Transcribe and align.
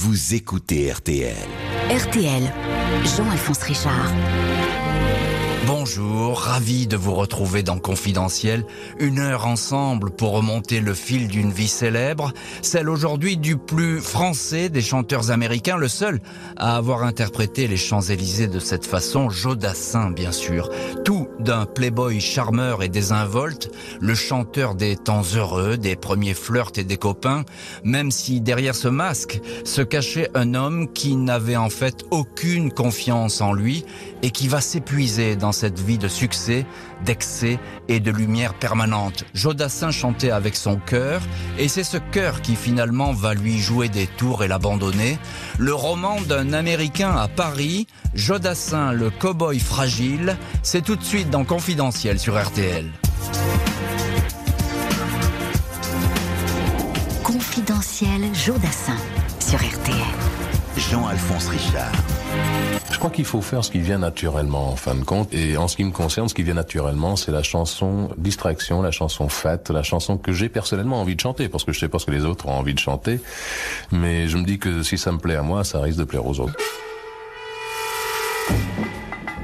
vous 0.00 0.36
écoutez 0.36 0.92
RTL. 0.92 1.34
RTL, 1.90 2.42
Jean-Alphonse 3.16 3.64
Richard. 3.64 4.12
Bonjour, 5.66 6.38
ravi 6.38 6.86
de 6.86 6.96
vous 6.96 7.14
retrouver 7.14 7.62
dans 7.62 7.78
Confidentiel. 7.78 8.64
Une 9.00 9.18
heure 9.18 9.46
ensemble 9.46 10.10
pour 10.10 10.32
remonter 10.32 10.80
le 10.80 10.94
fil 10.94 11.28
d'une 11.28 11.52
vie 11.52 11.68
célèbre, 11.68 12.32
celle 12.62 12.88
aujourd'hui 12.88 13.36
du 13.36 13.56
plus 13.56 14.00
français 14.00 14.68
des 14.68 14.80
chanteurs 14.80 15.30
américains, 15.30 15.76
le 15.76 15.88
seul 15.88 16.20
à 16.56 16.76
avoir 16.76 17.02
interprété 17.02 17.66
les 17.66 17.76
Champs-Élysées 17.76 18.46
de 18.46 18.60
cette 18.60 18.86
façon, 18.86 19.28
Jodassin 19.28 20.10
bien 20.10 20.32
sûr. 20.32 20.70
Tout 21.04 21.28
d'un 21.38 21.66
playboy 21.66 22.20
charmeur 22.20 22.82
et 22.82 22.88
désinvolte, 22.88 23.70
le 24.00 24.14
chanteur 24.14 24.74
des 24.74 24.96
temps 24.96 25.22
heureux, 25.34 25.76
des 25.76 25.96
premiers 25.96 26.34
flirts 26.34 26.72
et 26.76 26.84
des 26.84 26.96
copains, 26.96 27.44
même 27.84 28.10
si 28.10 28.40
derrière 28.40 28.74
ce 28.74 28.88
masque 28.88 29.40
se 29.64 29.82
cachait 29.82 30.30
un 30.34 30.54
homme 30.54 30.92
qui 30.92 31.16
n'avait 31.16 31.56
en 31.56 31.70
fait 31.70 32.04
aucune 32.10 32.72
confiance 32.72 33.40
en 33.40 33.52
lui 33.52 33.84
et 34.22 34.30
qui 34.30 34.48
va 34.48 34.60
s'épuiser 34.60 35.36
dans 35.36 35.47
cette 35.52 35.78
vie 35.78 35.98
de 35.98 36.08
succès, 36.08 36.66
d'excès 37.04 37.58
et 37.88 38.00
de 38.00 38.10
lumière 38.10 38.54
permanente. 38.54 39.24
Jodassin 39.34 39.90
chantait 39.90 40.30
avec 40.30 40.56
son 40.56 40.76
cœur, 40.76 41.20
et 41.58 41.68
c'est 41.68 41.84
ce 41.84 41.96
cœur 41.96 42.42
qui 42.42 42.56
finalement 42.56 43.12
va 43.12 43.34
lui 43.34 43.58
jouer 43.58 43.88
des 43.88 44.06
tours 44.06 44.44
et 44.44 44.48
l'abandonner. 44.48 45.18
Le 45.58 45.74
roman 45.74 46.20
d'un 46.22 46.52
Américain 46.52 47.14
à 47.16 47.28
Paris, 47.28 47.86
Jodassin 48.14 48.92
le 48.92 49.10
cow-boy 49.10 49.58
fragile, 49.58 50.36
c'est 50.62 50.82
tout 50.82 50.96
de 50.96 51.04
suite 51.04 51.30
dans 51.30 51.44
Confidentiel 51.44 52.18
sur 52.18 52.40
RTL. 52.40 52.90
Confidentiel 57.22 58.34
Jodassin 58.34 58.96
sur 59.40 59.58
RTL. 59.58 59.96
Jean-Alphonse 60.76 61.48
Richard. 61.48 61.92
Je 62.98 63.00
crois 63.00 63.14
qu'il 63.14 63.26
faut 63.26 63.42
faire 63.42 63.64
ce 63.64 63.70
qui 63.70 63.78
vient 63.78 63.98
naturellement 63.98 64.72
en 64.72 64.74
fin 64.74 64.96
de 64.96 65.04
compte. 65.04 65.32
Et 65.32 65.56
en 65.56 65.68
ce 65.68 65.76
qui 65.76 65.84
me 65.84 65.92
concerne, 65.92 66.28
ce 66.28 66.34
qui 66.34 66.42
vient 66.42 66.54
naturellement, 66.54 67.14
c'est 67.14 67.30
la 67.30 67.44
chanson 67.44 68.10
distraction, 68.18 68.82
la 68.82 68.90
chanson 68.90 69.28
fête, 69.28 69.70
la 69.70 69.84
chanson 69.84 70.18
que 70.18 70.32
j'ai 70.32 70.48
personnellement 70.48 71.00
envie 71.00 71.14
de 71.14 71.20
chanter, 71.20 71.48
parce 71.48 71.62
que 71.62 71.70
je 71.70 71.78
sais 71.78 71.88
pas 71.88 72.00
ce 72.00 72.06
que 72.06 72.10
les 72.10 72.24
autres 72.24 72.48
ont 72.48 72.58
envie 72.58 72.74
de 72.74 72.80
chanter. 72.80 73.20
Mais 73.92 74.26
je 74.26 74.36
me 74.36 74.42
dis 74.42 74.58
que 74.58 74.82
si 74.82 74.98
ça 74.98 75.12
me 75.12 75.18
plaît 75.18 75.36
à 75.36 75.42
moi, 75.42 75.62
ça 75.62 75.78
risque 75.78 76.00
de 76.00 76.02
plaire 76.02 76.26
aux 76.26 76.40
autres. 76.40 76.56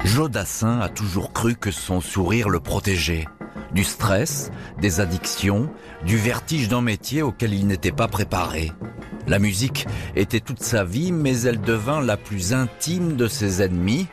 Jodassin 0.03 0.81
a 0.81 0.89
toujours 0.89 1.31
cru 1.31 1.55
que 1.55 1.71
son 1.71 2.01
sourire 2.01 2.49
le 2.49 2.59
protégeait. 2.59 3.25
Du 3.75 3.83
stress, 3.83 4.51
des 4.79 5.01
addictions, 5.01 5.69
du 6.05 6.15
vertige 6.15 6.69
d'un 6.69 6.81
métier 6.81 7.21
auquel 7.21 7.53
il 7.53 7.67
n'était 7.67 7.91
pas 7.91 8.07
préparé. 8.07 8.71
La 9.27 9.37
musique 9.37 9.85
était 10.15 10.39
toute 10.39 10.63
sa 10.63 10.85
vie, 10.85 11.11
mais 11.11 11.41
elle 11.41 11.59
devint 11.59 11.99
la 11.99 12.15
plus 12.15 12.53
intime 12.53 13.17
de 13.17 13.27
ses 13.27 13.61
ennemis. 13.61 14.07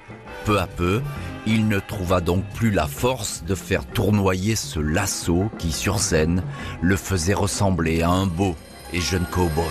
Peu 0.45 0.59
à 0.59 0.67
peu, 0.67 1.01
il 1.47 1.69
ne 1.69 1.79
trouva 1.79 2.21
donc 2.21 2.45
plus 2.55 2.73
la 2.73 2.89
force 2.89 3.45
de 3.45 3.55
faire 3.55 3.87
tournoyer 3.87 4.57
ce 4.57 4.81
lasso 4.81 5.49
qui, 5.59 5.71
sur 5.71 6.01
scène, 6.01 6.43
le 6.81 6.97
faisait 6.97 7.33
ressembler 7.33 8.03
à 8.03 8.11
un 8.11 8.27
beau 8.27 8.57
et 8.93 9.01
jeune 9.01 9.27
cow-boy. 9.31 9.65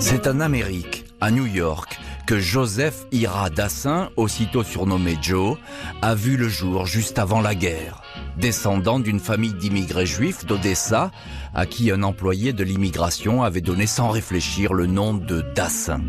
C'est 0.00 0.26
en 0.26 0.40
Amérique, 0.40 1.04
à 1.20 1.30
New 1.30 1.46
York, 1.46 2.00
que 2.26 2.38
Joseph 2.38 3.06
Ira 3.12 3.50
Dassin, 3.50 4.10
aussitôt 4.16 4.62
surnommé 4.62 5.16
Joe, 5.20 5.58
a 6.02 6.14
vu 6.14 6.36
le 6.36 6.48
jour 6.48 6.86
juste 6.86 7.18
avant 7.18 7.40
la 7.40 7.54
guerre. 7.54 8.02
Descendant 8.38 8.98
d'une 8.98 9.20
famille 9.20 9.54
d'immigrés 9.54 10.06
juifs 10.06 10.46
d'Odessa, 10.46 11.10
à 11.54 11.66
qui 11.66 11.90
un 11.90 12.02
employé 12.02 12.52
de 12.52 12.64
l'immigration 12.64 13.42
avait 13.42 13.60
donné 13.60 13.86
sans 13.86 14.08
réfléchir 14.08 14.72
le 14.72 14.86
nom 14.86 15.14
de 15.14 15.42
Dassin. 15.54 16.00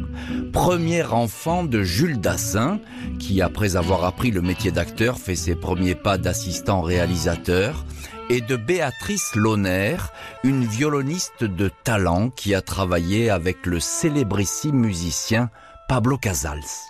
Premier 0.53 1.03
enfant 1.03 1.63
de 1.63 1.83
Jules 1.83 2.19
Dassin, 2.19 2.80
qui 3.19 3.41
après 3.41 3.75
avoir 3.75 4.05
appris 4.05 4.31
le 4.31 4.41
métier 4.41 4.71
d'acteur 4.71 5.17
fait 5.17 5.36
ses 5.36 5.55
premiers 5.55 5.95
pas 5.95 6.17
d'assistant 6.17 6.81
réalisateur, 6.81 7.86
et 8.30 8.42
de 8.42 8.55
Béatrice 8.55 9.36
Launer, 9.36 9.98
une 10.43 10.65
violoniste 10.65 11.43
de 11.43 11.70
talent 11.83 12.30
qui 12.30 12.55
a 12.55 12.61
travaillé 12.61 13.30
avec 13.30 13.65
le 13.65 13.80
célébrissime 13.80 14.77
musicien 14.77 15.52
Pablo 15.88 16.18
Casals. 16.18 16.90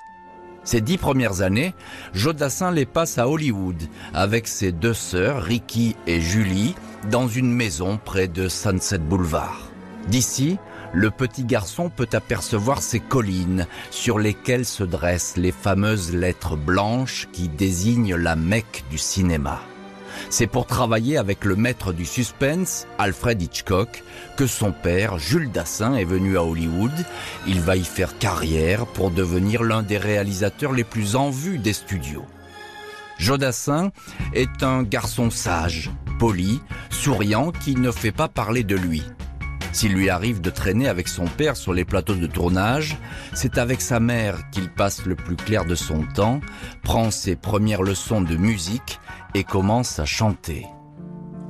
Ces 0.63 0.79
dix 0.81 0.97
premières 0.97 1.41
années, 1.41 1.75
Jodassin 2.13 2.71
les 2.71 2.85
passe 2.85 3.17
à 3.17 3.27
Hollywood 3.27 3.81
avec 4.13 4.47
ses 4.47 4.71
deux 4.71 4.93
sœurs, 4.93 5.43
Ricky 5.43 5.95
et 6.07 6.21
Julie, 6.21 6.75
dans 7.11 7.27
une 7.27 7.51
maison 7.51 7.99
près 8.03 8.27
de 8.27 8.47
Sunset 8.47 8.99
Boulevard. 8.99 9.69
D'ici, 10.07 10.57
le 10.93 11.11
petit 11.11 11.43
garçon 11.43 11.89
peut 11.89 12.07
apercevoir 12.13 12.81
ces 12.81 13.01
collines 13.01 13.67
sur 13.91 14.17
lesquelles 14.17 14.65
se 14.65 14.83
dressent 14.83 15.35
les 15.35 15.51
fameuses 15.51 16.13
lettres 16.13 16.55
blanches 16.55 17.27
qui 17.33 17.49
désignent 17.49 18.15
la 18.15 18.35
Mecque 18.35 18.85
du 18.89 18.97
cinéma. 18.97 19.59
C'est 20.29 20.47
pour 20.47 20.65
travailler 20.65 21.17
avec 21.17 21.45
le 21.45 21.55
maître 21.55 21.93
du 21.93 22.05
suspense, 22.05 22.87
Alfred 22.97 23.41
Hitchcock, 23.41 24.03
que 24.37 24.47
son 24.47 24.71
père, 24.71 25.17
Jules 25.17 25.51
Dassin, 25.51 25.95
est 25.95 26.05
venu 26.05 26.37
à 26.37 26.43
Hollywood. 26.43 26.91
Il 27.47 27.61
va 27.61 27.75
y 27.75 27.83
faire 27.83 28.17
carrière 28.17 28.85
pour 28.85 29.11
devenir 29.11 29.63
l'un 29.63 29.83
des 29.83 29.97
réalisateurs 29.97 30.73
les 30.73 30.83
plus 30.83 31.15
en 31.15 31.29
vue 31.29 31.57
des 31.57 31.73
studios. 31.73 32.25
Jodassin 33.17 33.91
est 34.33 34.63
un 34.63 34.83
garçon 34.83 35.29
sage, 35.29 35.91
poli, 36.19 36.61
souriant, 36.89 37.51
qui 37.51 37.75
ne 37.75 37.91
fait 37.91 38.11
pas 38.11 38.27
parler 38.27 38.63
de 38.63 38.75
lui. 38.75 39.03
S'il 39.75 39.91
lui 39.91 40.09
arrive 40.09 40.39
de 40.39 40.49
traîner 40.49 40.87
avec 40.87 41.09
son 41.09 41.25
père 41.25 41.57
sur 41.57 41.73
les 41.73 41.83
plateaux 41.83 42.15
de 42.15 42.27
tournage, 42.27 42.97
c'est 43.33 43.57
avec 43.57 43.81
sa 43.81 43.99
mère 43.99 44.49
qu'il 44.49 44.69
passe 44.69 45.05
le 45.05 45.15
plus 45.15 45.35
clair 45.35 45.65
de 45.65 45.75
son 45.75 46.03
temps, 46.15 46.39
prend 46.81 47.11
ses 47.11 47.35
premières 47.35 47.83
leçons 47.83 48.21
de 48.21 48.37
musique 48.37 49.01
et 49.33 49.43
commence 49.43 49.99
à 49.99 50.05
chanter. 50.05 50.65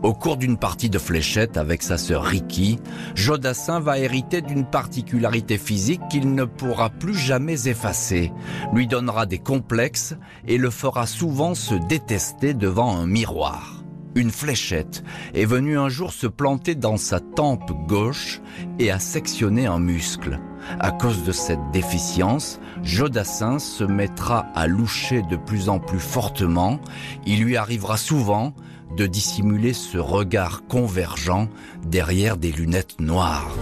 Au 0.02 0.16
cours 0.16 0.38
d'une 0.38 0.58
partie 0.58 0.90
de 0.90 0.98
fléchette 0.98 1.56
avec 1.56 1.84
sa 1.84 2.00
sœur 2.00 2.24
Ricky, 2.24 2.80
Jodassin 3.14 3.80
va 3.80 4.00
hériter 4.00 4.42
d'une 4.42 4.66
particularité 4.66 5.60
physique 5.60 6.02
qu'il 6.10 6.34
ne 6.34 6.46
pourra 6.46 6.90
plus 6.90 7.14
jamais 7.16 7.68
effacer, 7.68 8.34
lui 8.74 8.88
donnera 8.88 9.28
des 9.28 9.38
complexes 9.38 10.16
et 10.48 10.58
le 10.58 10.72
fera 10.72 11.06
souvent 11.06 11.54
se 11.54 11.76
détester 11.76 12.56
devant 12.56 12.98
un 12.98 13.06
miroir. 13.06 13.85
Une 14.16 14.32
fléchette 14.32 15.04
est 15.34 15.44
venue 15.44 15.78
un 15.78 15.90
jour 15.90 16.14
se 16.14 16.26
planter 16.26 16.74
dans 16.74 16.96
sa 16.96 17.20
tempe 17.20 17.70
gauche 17.86 18.40
et 18.80 18.90
a 18.90 18.98
sectionné 18.98 19.66
un 19.66 19.80
muscle. 19.80 20.40
À 20.80 20.92
cause 20.92 21.26
de 21.26 21.34
cette 21.34 21.72
déficience, 21.74 22.62
Jodassin 22.82 23.60
se 23.60 23.84
mettra 23.84 24.48
à 24.56 24.68
loucher 24.68 25.22
de 25.24 25.36
plus 25.36 25.68
en 25.68 25.80
plus 25.80 26.00
fortement. 26.00 26.80
Il 27.26 27.44
lui 27.44 27.58
arrivera 27.58 27.98
souvent 27.98 28.54
de 28.96 29.06
dissimuler 29.06 29.74
ce 29.74 29.98
regard 29.98 30.66
convergent 30.68 31.50
derrière 31.86 32.38
des 32.38 32.54
lunettes 32.54 33.02
noires. 33.02 33.54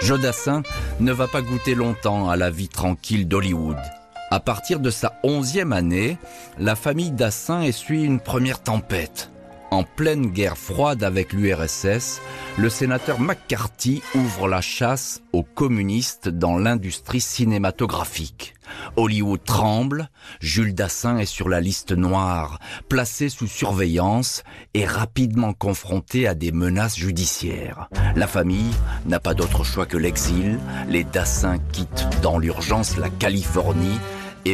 Jodassin 0.00 0.62
ne 0.98 1.12
va 1.12 1.28
pas 1.28 1.42
goûter 1.42 1.74
longtemps 1.74 2.30
à 2.30 2.36
la 2.36 2.50
vie 2.50 2.70
tranquille 2.70 3.28
d'Hollywood. 3.28 3.76
À 4.32 4.38
partir 4.38 4.78
de 4.78 4.90
sa 4.90 5.18
onzième 5.24 5.72
année, 5.72 6.16
la 6.56 6.76
famille 6.76 7.10
Dassin 7.10 7.62
essuie 7.62 8.04
une 8.04 8.20
première 8.20 8.62
tempête. 8.62 9.32
En 9.72 9.82
pleine 9.82 10.26
guerre 10.26 10.56
froide 10.56 11.02
avec 11.02 11.32
l'URSS, 11.32 12.20
le 12.56 12.68
sénateur 12.68 13.18
McCarthy 13.18 14.02
ouvre 14.14 14.46
la 14.46 14.60
chasse 14.60 15.20
aux 15.32 15.42
communistes 15.42 16.28
dans 16.28 16.58
l'industrie 16.58 17.20
cinématographique. 17.20 18.54
Hollywood 18.96 19.42
tremble, 19.44 20.10
Jules 20.40 20.74
Dassin 20.74 21.18
est 21.18 21.26
sur 21.26 21.48
la 21.48 21.60
liste 21.60 21.90
noire, 21.92 22.60
placé 22.88 23.28
sous 23.28 23.48
surveillance 23.48 24.44
et 24.74 24.86
rapidement 24.86 25.52
confronté 25.52 26.28
à 26.28 26.34
des 26.34 26.52
menaces 26.52 26.96
judiciaires. 26.96 27.88
La 28.14 28.28
famille 28.28 28.74
n'a 29.06 29.18
pas 29.18 29.34
d'autre 29.34 29.64
choix 29.64 29.86
que 29.86 29.96
l'exil, 29.96 30.58
les 30.88 31.04
Dassin 31.04 31.58
quittent 31.72 32.08
dans 32.22 32.38
l'urgence 32.38 32.96
la 32.96 33.08
Californie 33.08 33.98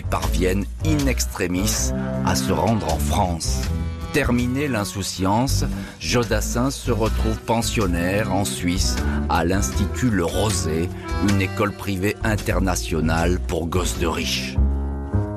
parviennent 0.03 0.65
in 0.85 1.07
extremis 1.07 1.93
à 2.25 2.35
se 2.35 2.53
rendre 2.53 2.93
en 2.93 2.99
France. 2.99 3.63
Terminée 4.13 4.67
l'insouciance, 4.67 5.65
Jodassin 6.01 6.71
se 6.71 6.91
retrouve 6.91 7.39
pensionnaire 7.41 8.33
en 8.33 8.47
Suisse 8.47 8.97
à 9.29 9.45
l'Institut 9.45 10.11
Le 10.11 10.25
Rosé, 10.25 10.89
une 11.29 11.43
école 11.43 11.73
privée 11.73 12.17
internationale 12.25 13.39
pour 13.41 13.67
gosses 13.67 13.99
de 13.99 14.07
riches. 14.07 14.57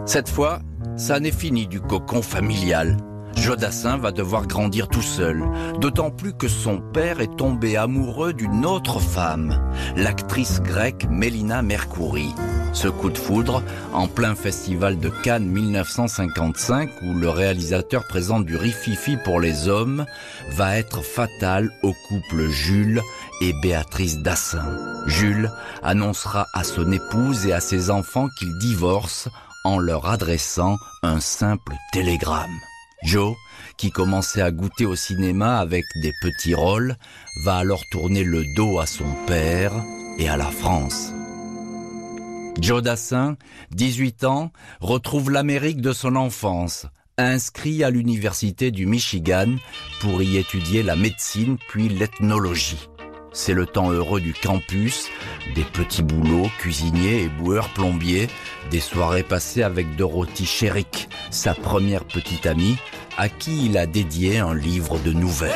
Cette 0.05 0.29
fois, 0.29 0.59
ça 0.95 1.19
n'est 1.19 1.31
fini 1.31 1.67
du 1.67 1.81
cocon 1.81 2.21
familial. 2.21 2.95
Jodassin 3.35 3.97
va 3.97 4.11
devoir 4.11 4.47
grandir 4.47 4.87
tout 4.87 5.01
seul, 5.01 5.43
d'autant 5.79 6.09
plus 6.09 6.33
que 6.33 6.47
son 6.47 6.79
père 6.79 7.21
est 7.21 7.35
tombé 7.35 7.77
amoureux 7.77 8.33
d'une 8.33 8.65
autre 8.65 8.99
femme, 8.99 9.61
l'actrice 9.95 10.61
grecque 10.61 11.05
Mélina 11.09 11.61
Mercouri. 11.61 12.33
Ce 12.71 12.87
coup 12.87 13.09
de 13.09 13.17
foudre, 13.17 13.63
en 13.93 14.07
plein 14.07 14.35
festival 14.35 14.99
de 14.99 15.09
Cannes 15.09 15.47
1955, 15.47 16.89
où 17.01 17.13
le 17.13 17.29
réalisateur 17.29 18.07
présente 18.07 18.45
du 18.45 18.55
rififi 18.55 19.17
pour 19.25 19.39
les 19.39 19.67
hommes, 19.67 20.05
va 20.51 20.77
être 20.77 21.01
fatal 21.01 21.71
au 21.83 21.93
couple 22.07 22.49
Jules 22.49 23.01
et 23.41 23.53
Béatrice 23.61 24.19
Dassin. 24.19 24.77
Jules 25.07 25.51
annoncera 25.81 26.47
à 26.53 26.63
son 26.63 26.91
épouse 26.91 27.47
et 27.47 27.53
à 27.53 27.59
ses 27.59 27.89
enfants 27.89 28.29
qu'il 28.37 28.57
divorce 28.59 29.29
en 29.65 29.79
leur 29.79 30.07
adressant 30.07 30.77
un 31.03 31.19
simple 31.19 31.75
télégramme. 31.91 32.59
Joe, 33.03 33.35
qui 33.77 33.91
commençait 33.91 34.41
à 34.41 34.51
goûter 34.51 34.85
au 34.85 34.95
cinéma 34.95 35.57
avec 35.57 35.85
des 36.01 36.13
petits 36.21 36.53
rôles, 36.53 36.95
va 37.43 37.57
alors 37.57 37.83
tourner 37.91 38.23
le 38.23 38.43
dos 38.55 38.79
à 38.79 38.85
son 38.85 39.07
père 39.25 39.73
et 40.17 40.29
à 40.29 40.37
la 40.37 40.51
France. 40.51 41.13
Joe 42.61 42.81
Dassin, 42.81 43.37
18 43.71 44.25
ans, 44.25 44.51
retrouve 44.81 45.31
l'Amérique 45.31 45.81
de 45.81 45.93
son 45.93 46.15
enfance, 46.15 46.87
inscrit 47.17 47.83
à 47.83 47.89
l'université 47.89 48.71
du 48.71 48.85
Michigan 48.85 49.55
pour 50.01 50.21
y 50.21 50.37
étudier 50.37 50.83
la 50.83 50.95
médecine 50.95 51.57
puis 51.69 51.87
l'ethnologie. 51.87 52.89
C'est 53.31 53.53
le 53.53 53.65
temps 53.65 53.91
heureux 53.91 54.19
du 54.19 54.33
campus, 54.33 55.07
des 55.55 55.63
petits 55.63 56.03
boulots, 56.03 56.49
cuisiniers 56.57 57.23
et 57.23 57.29
boueurs 57.29 57.69
plombiers, 57.69 58.27
des 58.71 58.79
soirées 58.79 59.23
passées 59.23 59.63
avec 59.63 59.95
Dorothy 59.95 60.45
Sherrick, 60.45 61.07
sa 61.29 61.53
première 61.53 62.03
petite 62.05 62.45
amie, 62.45 62.77
à 63.17 63.29
qui 63.29 63.67
il 63.67 63.77
a 63.77 63.85
dédié 63.85 64.39
un 64.39 64.55
livre 64.55 64.99
de 64.99 65.13
nouvelles. 65.13 65.53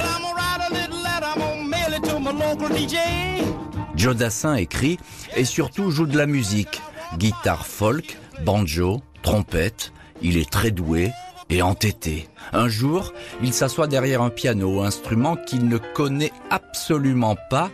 Joe 3.96 4.16
Dassin 4.16 4.56
écrit 4.56 5.00
et 5.36 5.46
surtout 5.46 5.92
joue 5.92 6.06
de 6.06 6.18
la 6.18 6.28
musique 6.28 6.82
guitare 7.18 7.66
folk, 7.66 8.18
banjo, 8.46 9.02
trompette. 9.22 9.92
Il 10.22 10.38
est 10.38 10.50
très 10.50 10.72
doué 10.72 11.12
et 11.50 11.62
entêté. 11.62 12.28
Un 12.52 12.68
jour, 12.68 13.14
il 13.42 13.54
s'assoit 13.54 13.88
derrière 13.88 14.22
un 14.22 14.30
piano, 14.30 14.82
instrument 14.82 15.36
qu'il 15.36 15.68
ne 15.68 15.78
connaît 15.78 16.32
absolument 16.50 17.36
pas, 17.50 17.70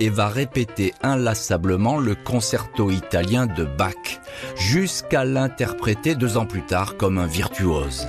et 0.00 0.08
va 0.08 0.28
répéter 0.28 0.94
inlassablement 1.02 1.98
le 1.98 2.14
concerto 2.14 2.90
italien 2.90 3.46
de 3.46 3.64
Bach, 3.64 4.20
jusqu'à 4.56 5.24
l'interpréter 5.24 6.14
deux 6.14 6.36
ans 6.36 6.46
plus 6.46 6.66
tard 6.66 6.96
comme 6.96 7.18
un 7.18 7.26
virtuose. 7.26 8.08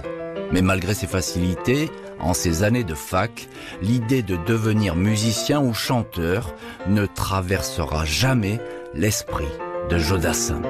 Mais 0.51 0.61
malgré 0.61 0.93
ses 0.93 1.07
facilités, 1.07 1.91
en 2.19 2.33
ces 2.33 2.63
années 2.63 2.83
de 2.83 2.95
fac, 2.95 3.47
l'idée 3.81 4.23
de 4.23 4.37
devenir 4.47 4.95
musicien 4.95 5.61
ou 5.61 5.73
chanteur 5.73 6.55
ne 6.87 7.05
traversera 7.05 8.05
jamais 8.05 8.59
l'esprit 8.93 9.45
de 9.89 9.97
Jodassin. 9.97 10.61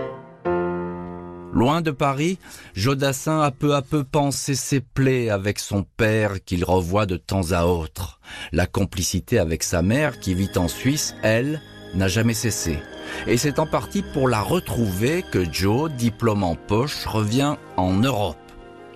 Loin 1.53 1.81
de 1.81 1.91
Paris, 1.91 2.39
Jodassin 2.73 3.41
a 3.41 3.51
peu 3.51 3.75
à 3.75 3.81
peu 3.81 4.03
pensé 4.03 4.55
ses 4.55 4.79
plaies 4.79 5.29
avec 5.29 5.59
son 5.59 5.83
père 5.83 6.43
qu'il 6.43 6.65
revoit 6.65 7.05
de 7.05 7.17
temps 7.17 7.51
à 7.51 7.65
autre. 7.65 8.19
La 8.51 8.65
complicité 8.65 9.39
avec 9.39 9.63
sa 9.63 9.81
mère 9.81 10.19
qui 10.19 10.33
vit 10.33 10.51
en 10.55 10.67
Suisse, 10.67 11.15
elle, 11.21 11.61
n'a 11.93 12.07
jamais 12.07 12.33
cessé. 12.33 12.79
Et 13.27 13.37
c'est 13.37 13.59
en 13.59 13.67
partie 13.67 14.03
pour 14.13 14.27
la 14.27 14.41
retrouver 14.41 15.23
que 15.31 15.51
Joe, 15.51 15.91
diplôme 15.91 16.43
en 16.43 16.55
poche, 16.55 17.05
revient 17.05 17.55
en 17.77 17.93
Europe. 17.93 18.37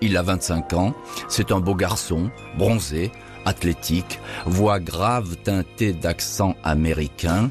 Il 0.00 0.16
a 0.16 0.22
25 0.22 0.72
ans, 0.74 0.94
c'est 1.28 1.52
un 1.52 1.60
beau 1.60 1.74
garçon, 1.74 2.30
bronzé, 2.56 3.12
athlétique, 3.44 4.20
voix 4.46 4.80
grave 4.80 5.36
teintée 5.36 5.92
d'accent 5.92 6.54
américain. 6.62 7.50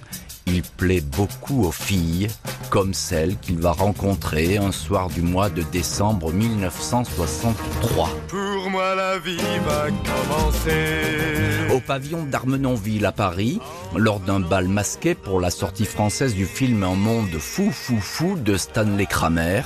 Il 0.49 0.61
plaît 0.63 1.01
beaucoup 1.01 1.65
aux 1.65 1.73
filles, 1.73 2.29
comme 2.69 2.93
celle 2.93 3.37
qu'il 3.37 3.57
va 3.57 3.73
rencontrer 3.73 4.55
un 4.57 4.71
soir 4.71 5.09
du 5.09 5.21
mois 5.21 5.49
de 5.49 5.61
décembre 5.61 6.31
1963. 6.31 8.09
Pour 8.29 8.69
moi, 8.69 8.95
la 8.95 9.19
vie 9.19 9.35
va 9.65 9.87
commencer. 9.89 11.75
Au 11.75 11.81
pavillon 11.81 12.23
d'Armenonville 12.23 13.05
à 13.05 13.11
Paris, 13.11 13.59
lors 13.93 14.21
d'un 14.21 14.39
bal 14.39 14.69
masqué 14.69 15.15
pour 15.15 15.41
la 15.41 15.49
sortie 15.49 15.85
française 15.85 16.33
du 16.33 16.45
film 16.45 16.81
Un 16.83 16.95
monde 16.95 17.37
fou 17.37 17.69
fou 17.69 17.99
fou 17.99 18.37
de 18.37 18.55
Stanley 18.55 19.05
Kramer, 19.05 19.63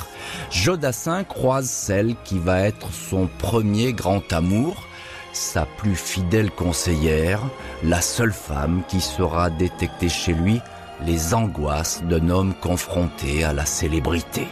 Jodassin 0.50 1.24
croise 1.24 1.70
celle 1.70 2.16
qui 2.24 2.40
va 2.40 2.62
être 2.62 2.92
son 2.92 3.30
premier 3.38 3.94
grand 3.94 4.34
amour, 4.34 4.88
sa 5.34 5.66
plus 5.66 5.96
fidèle 5.96 6.52
conseillère, 6.52 7.42
la 7.84 8.02
seule 8.02 8.34
femme 8.34 8.84
qui 8.88 9.02
saura 9.02 9.50
détecter 9.50 10.10
chez 10.10 10.34
lui 10.34 10.60
les 11.06 11.34
angoisses 11.34 12.04
d'un 12.04 12.30
homme 12.30 12.54
confronté 12.54 13.44
à 13.44 13.54
la 13.54 13.66
célébrité. 13.66 14.48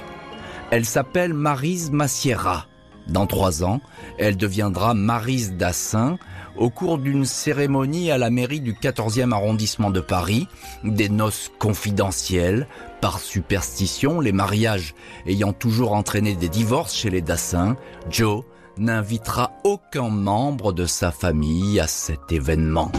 Elle 0.72 0.86
s'appelle 0.86 1.34
Marise 1.34 1.92
Massiera. 1.92 2.66
Dans 3.08 3.26
trois 3.26 3.64
ans, 3.64 3.82
elle 4.18 4.38
deviendra 4.38 4.94
Marise 4.94 5.54
Dassin 5.54 6.18
au 6.58 6.70
cours 6.70 6.98
d'une 6.98 7.26
cérémonie 7.26 8.12
à 8.12 8.18
la 8.18 8.30
mairie 8.30 8.60
du 8.60 8.74
14e 8.74 9.32
arrondissement 9.32 9.92
de 9.92 10.02
Paris, 10.02 10.48
des 10.84 11.10
noces 11.10 11.52
confidentielles, 11.58 12.68
par 13.02 13.20
superstition, 13.20 14.20
les 14.20 14.34
mariages 14.34 14.94
ayant 15.26 15.54
toujours 15.54 15.94
entraîné 15.94 16.36
des 16.36 16.50
divorces 16.50 16.94
chez 16.94 17.10
les 17.10 17.22
Dassins, 17.22 17.78
Joe 18.10 18.44
n'invitera 18.80 19.52
aucun 19.64 20.10
membre 20.10 20.74
de 20.74 20.86
sa 20.86 21.12
famille 21.12 21.80
à 21.80 21.88
cet 21.88 22.32
événement. 22.32 22.92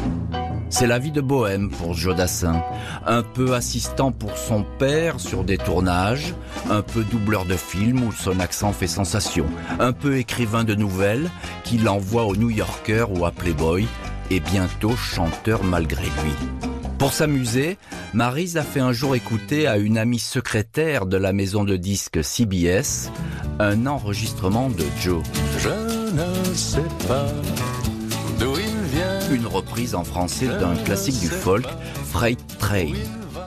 C'est 0.69 0.87
la 0.87 1.00
vie 1.00 1.11
de 1.11 1.21
bohème 1.21 1.69
pour 1.69 1.94
Jodassin. 1.94 2.62
Un 3.05 3.23
peu 3.23 3.55
assistant 3.55 4.12
pour 4.12 4.38
son 4.38 4.65
père 4.79 5.19
sur 5.19 5.43
des 5.43 5.59
tournages, 5.59 6.35
un 6.71 6.82
peu 6.82 7.03
doubleur 7.03 7.44
de 7.44 7.56
films 7.56 8.05
où 8.05 8.12
son 8.12 8.38
accent 8.38 8.73
fait 8.73 8.87
sensation, 8.87 9.47
un 9.81 9.93
peu 9.93 10.19
écrivain 10.19 10.62
de 10.62 10.77
nouvelles 10.77 11.29
qu'il 11.65 11.88
envoie 11.88 12.25
au 12.25 12.37
New 12.37 12.50
Yorker 12.50 13.06
ou 13.11 13.25
à 13.25 13.32
Playboy, 13.32 13.88
et 14.31 14.38
bientôt 14.38 14.94
chanteur 14.94 15.65
malgré 15.65 16.05
lui. 16.05 16.69
Pour 17.00 17.14
s'amuser, 17.14 17.79
Marise 18.12 18.58
a 18.58 18.62
fait 18.62 18.79
un 18.79 18.93
jour 18.93 19.17
écouter 19.17 19.67
à 19.67 19.79
une 19.79 19.97
amie 19.97 20.19
secrétaire 20.19 21.06
de 21.06 21.17
la 21.17 21.32
maison 21.32 21.64
de 21.64 21.76
disques 21.76 22.23
CBS 22.23 23.11
un 23.58 23.87
enregistrement 23.87 24.69
de 24.69 24.85
Joe. 25.00 25.23
Je 25.56 25.70
ne 25.70 26.55
sais 26.55 26.85
pas 27.08 27.25
d'où 28.38 28.52
il 28.58 28.85
vient. 28.94 29.31
Une 29.35 29.47
reprise 29.47 29.94
en 29.94 30.05
français 30.05 30.49
d'un 30.49 30.76
classique 30.76 31.19
du 31.20 31.29
folk, 31.29 31.64
Freight 32.11 32.58
Train. 32.58 32.93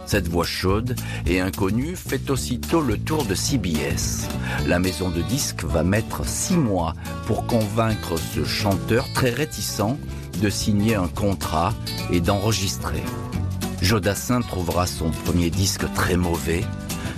Cette 0.08 0.28
voix 0.28 0.46
chaude 0.46 0.96
et 1.28 1.40
inconnue 1.40 1.96
fait 1.96 2.32
aussitôt 2.32 2.82
le 2.82 2.98
tour 2.98 3.24
de 3.24 3.36
CBS. 3.36 4.30
La 4.66 4.80
maison 4.80 5.10
de 5.10 5.22
disques 5.22 5.64
va 5.64 5.84
mettre 5.84 6.26
six 6.26 6.58
mois 6.58 6.96
pour 7.28 7.46
convaincre 7.46 8.16
ce 8.18 8.44
chanteur 8.46 9.06
très 9.14 9.30
réticent 9.30 9.96
de 10.42 10.50
signer 10.50 10.96
un 10.96 11.08
contrat 11.08 11.76
et 12.12 12.20
d'enregistrer. 12.20 13.04
Jodassin 13.84 14.42
trouvera 14.42 14.88
son 14.88 15.12
premier 15.12 15.50
disque 15.50 15.84
très 15.94 16.16
mauvais, 16.16 16.64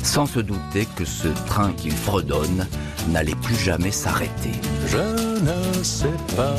sans 0.01 0.25
se 0.25 0.39
douter 0.39 0.87
que 0.95 1.05
ce 1.05 1.27
train 1.45 1.71
qu'il 1.73 1.91
fredonne 1.91 2.67
n'allait 3.09 3.35
plus 3.35 3.55
jamais 3.55 3.91
s'arrêter. 3.91 4.51
Je 4.87 4.97
ne 4.97 5.83
sais 5.83 6.17
pas 6.35 6.55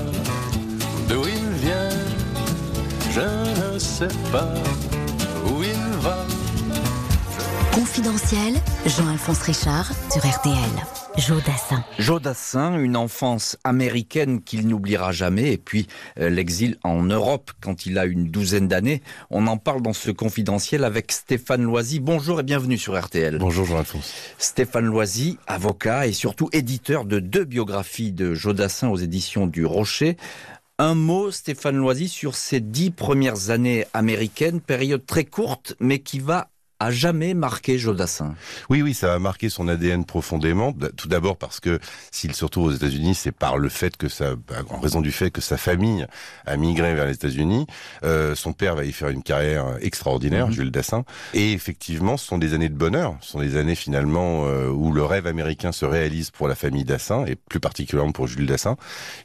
d'où 1.08 1.22
il 1.26 1.48
vient. 1.58 1.90
Je 3.10 3.74
ne 3.74 3.78
sais 3.80 4.08
pas 4.30 4.54
où 5.50 5.62
il 5.64 6.00
va. 6.00 6.24
Confidentiel, 7.74 8.54
Jean-Alphonse 8.86 9.42
Richard 9.42 9.90
sur 10.10 10.24
RTL. 10.24 11.05
Joe 11.18 11.42
Dassin. 11.42 11.82
Jodassin, 11.98 12.78
une 12.78 12.96
enfance 12.96 13.56
américaine 13.64 14.42
qu'il 14.42 14.68
n'oubliera 14.68 15.12
jamais, 15.12 15.52
et 15.52 15.56
puis 15.56 15.86
euh, 16.18 16.28
l'exil 16.28 16.76
en 16.84 17.02
Europe 17.02 17.52
quand 17.62 17.86
il 17.86 17.98
a 17.98 18.04
une 18.04 18.30
douzaine 18.30 18.68
d'années. 18.68 19.02
On 19.30 19.46
en 19.46 19.56
parle 19.56 19.80
dans 19.80 19.94
ce 19.94 20.10
confidentiel 20.10 20.84
avec 20.84 21.10
Stéphane 21.12 21.62
Loisy. 21.62 22.00
Bonjour 22.00 22.40
et 22.40 22.42
bienvenue 22.42 22.76
sur 22.76 23.00
RTL. 23.00 23.38
Bonjour 23.38 23.64
Jean-Alphonse. 23.64 24.12
Stéphane 24.36 24.84
Loisy, 24.84 25.38
avocat 25.46 26.06
et 26.06 26.12
surtout 26.12 26.50
éditeur 26.52 27.06
de 27.06 27.18
deux 27.18 27.44
biographies 27.44 28.12
de 28.12 28.34
Jodassin 28.34 28.88
aux 28.88 28.98
éditions 28.98 29.46
du 29.46 29.64
Rocher. 29.64 30.18
Un 30.78 30.94
mot, 30.94 31.30
Stéphane 31.30 31.76
Loisy, 31.76 32.08
sur 32.08 32.34
ces 32.34 32.60
dix 32.60 32.90
premières 32.90 33.48
années 33.48 33.86
américaines, 33.94 34.60
période 34.60 35.06
très 35.06 35.24
courte, 35.24 35.74
mais 35.80 36.00
qui 36.00 36.18
va 36.18 36.50
à 36.78 36.90
jamais 36.90 37.32
marquer 37.34 37.78
Jodassin. 37.78 38.34
Oui, 38.68 38.82
oui, 38.82 38.92
ça 38.92 39.14
a 39.14 39.18
marqué 39.18 39.48
son 39.48 39.66
ADN 39.68 40.04
profondément. 40.04 40.74
Tout 40.96 41.08
d'abord 41.08 41.36
parce 41.38 41.58
que 41.58 41.78
s'il 42.10 42.34
se 42.34 42.44
retrouve 42.44 42.66
aux 42.66 42.72
États-Unis, 42.72 43.14
c'est 43.14 43.32
par 43.32 43.56
le 43.56 43.68
fait 43.70 43.96
que 43.96 44.08
ça, 44.08 44.34
en 44.70 44.80
raison 44.80 45.00
du 45.00 45.10
fait 45.10 45.30
que 45.30 45.40
sa 45.40 45.56
famille 45.56 46.06
a 46.44 46.56
migré 46.58 46.94
vers 46.94 47.06
les 47.06 47.14
États-Unis. 47.14 47.66
Euh, 48.04 48.34
son 48.34 48.52
père 48.52 48.74
va 48.76 48.84
y 48.84 48.92
faire 48.92 49.08
une 49.08 49.22
carrière 49.22 49.76
extraordinaire, 49.80 50.48
Mhm. 50.48 50.52
Jules 50.52 50.70
Dassin. 50.70 51.04
Et 51.32 51.52
effectivement, 51.52 52.16
ce 52.18 52.26
sont 52.26 52.36
des 52.38 52.52
années 52.52 52.68
de 52.68 52.74
bonheur. 52.76 53.16
Ce 53.22 53.30
sont 53.32 53.40
des 53.40 53.56
années 53.56 53.74
finalement 53.74 54.44
euh, 54.46 54.68
où 54.68 54.92
le 54.92 55.02
rêve 55.04 55.26
américain 55.26 55.72
se 55.72 55.86
réalise 55.86 56.30
pour 56.30 56.46
la 56.46 56.54
famille 56.54 56.84
Dassin 56.84 57.24
et 57.26 57.36
plus 57.36 57.60
particulièrement 57.60 58.12
pour 58.12 58.26
Jules 58.26 58.46
Dassin, 58.46 58.76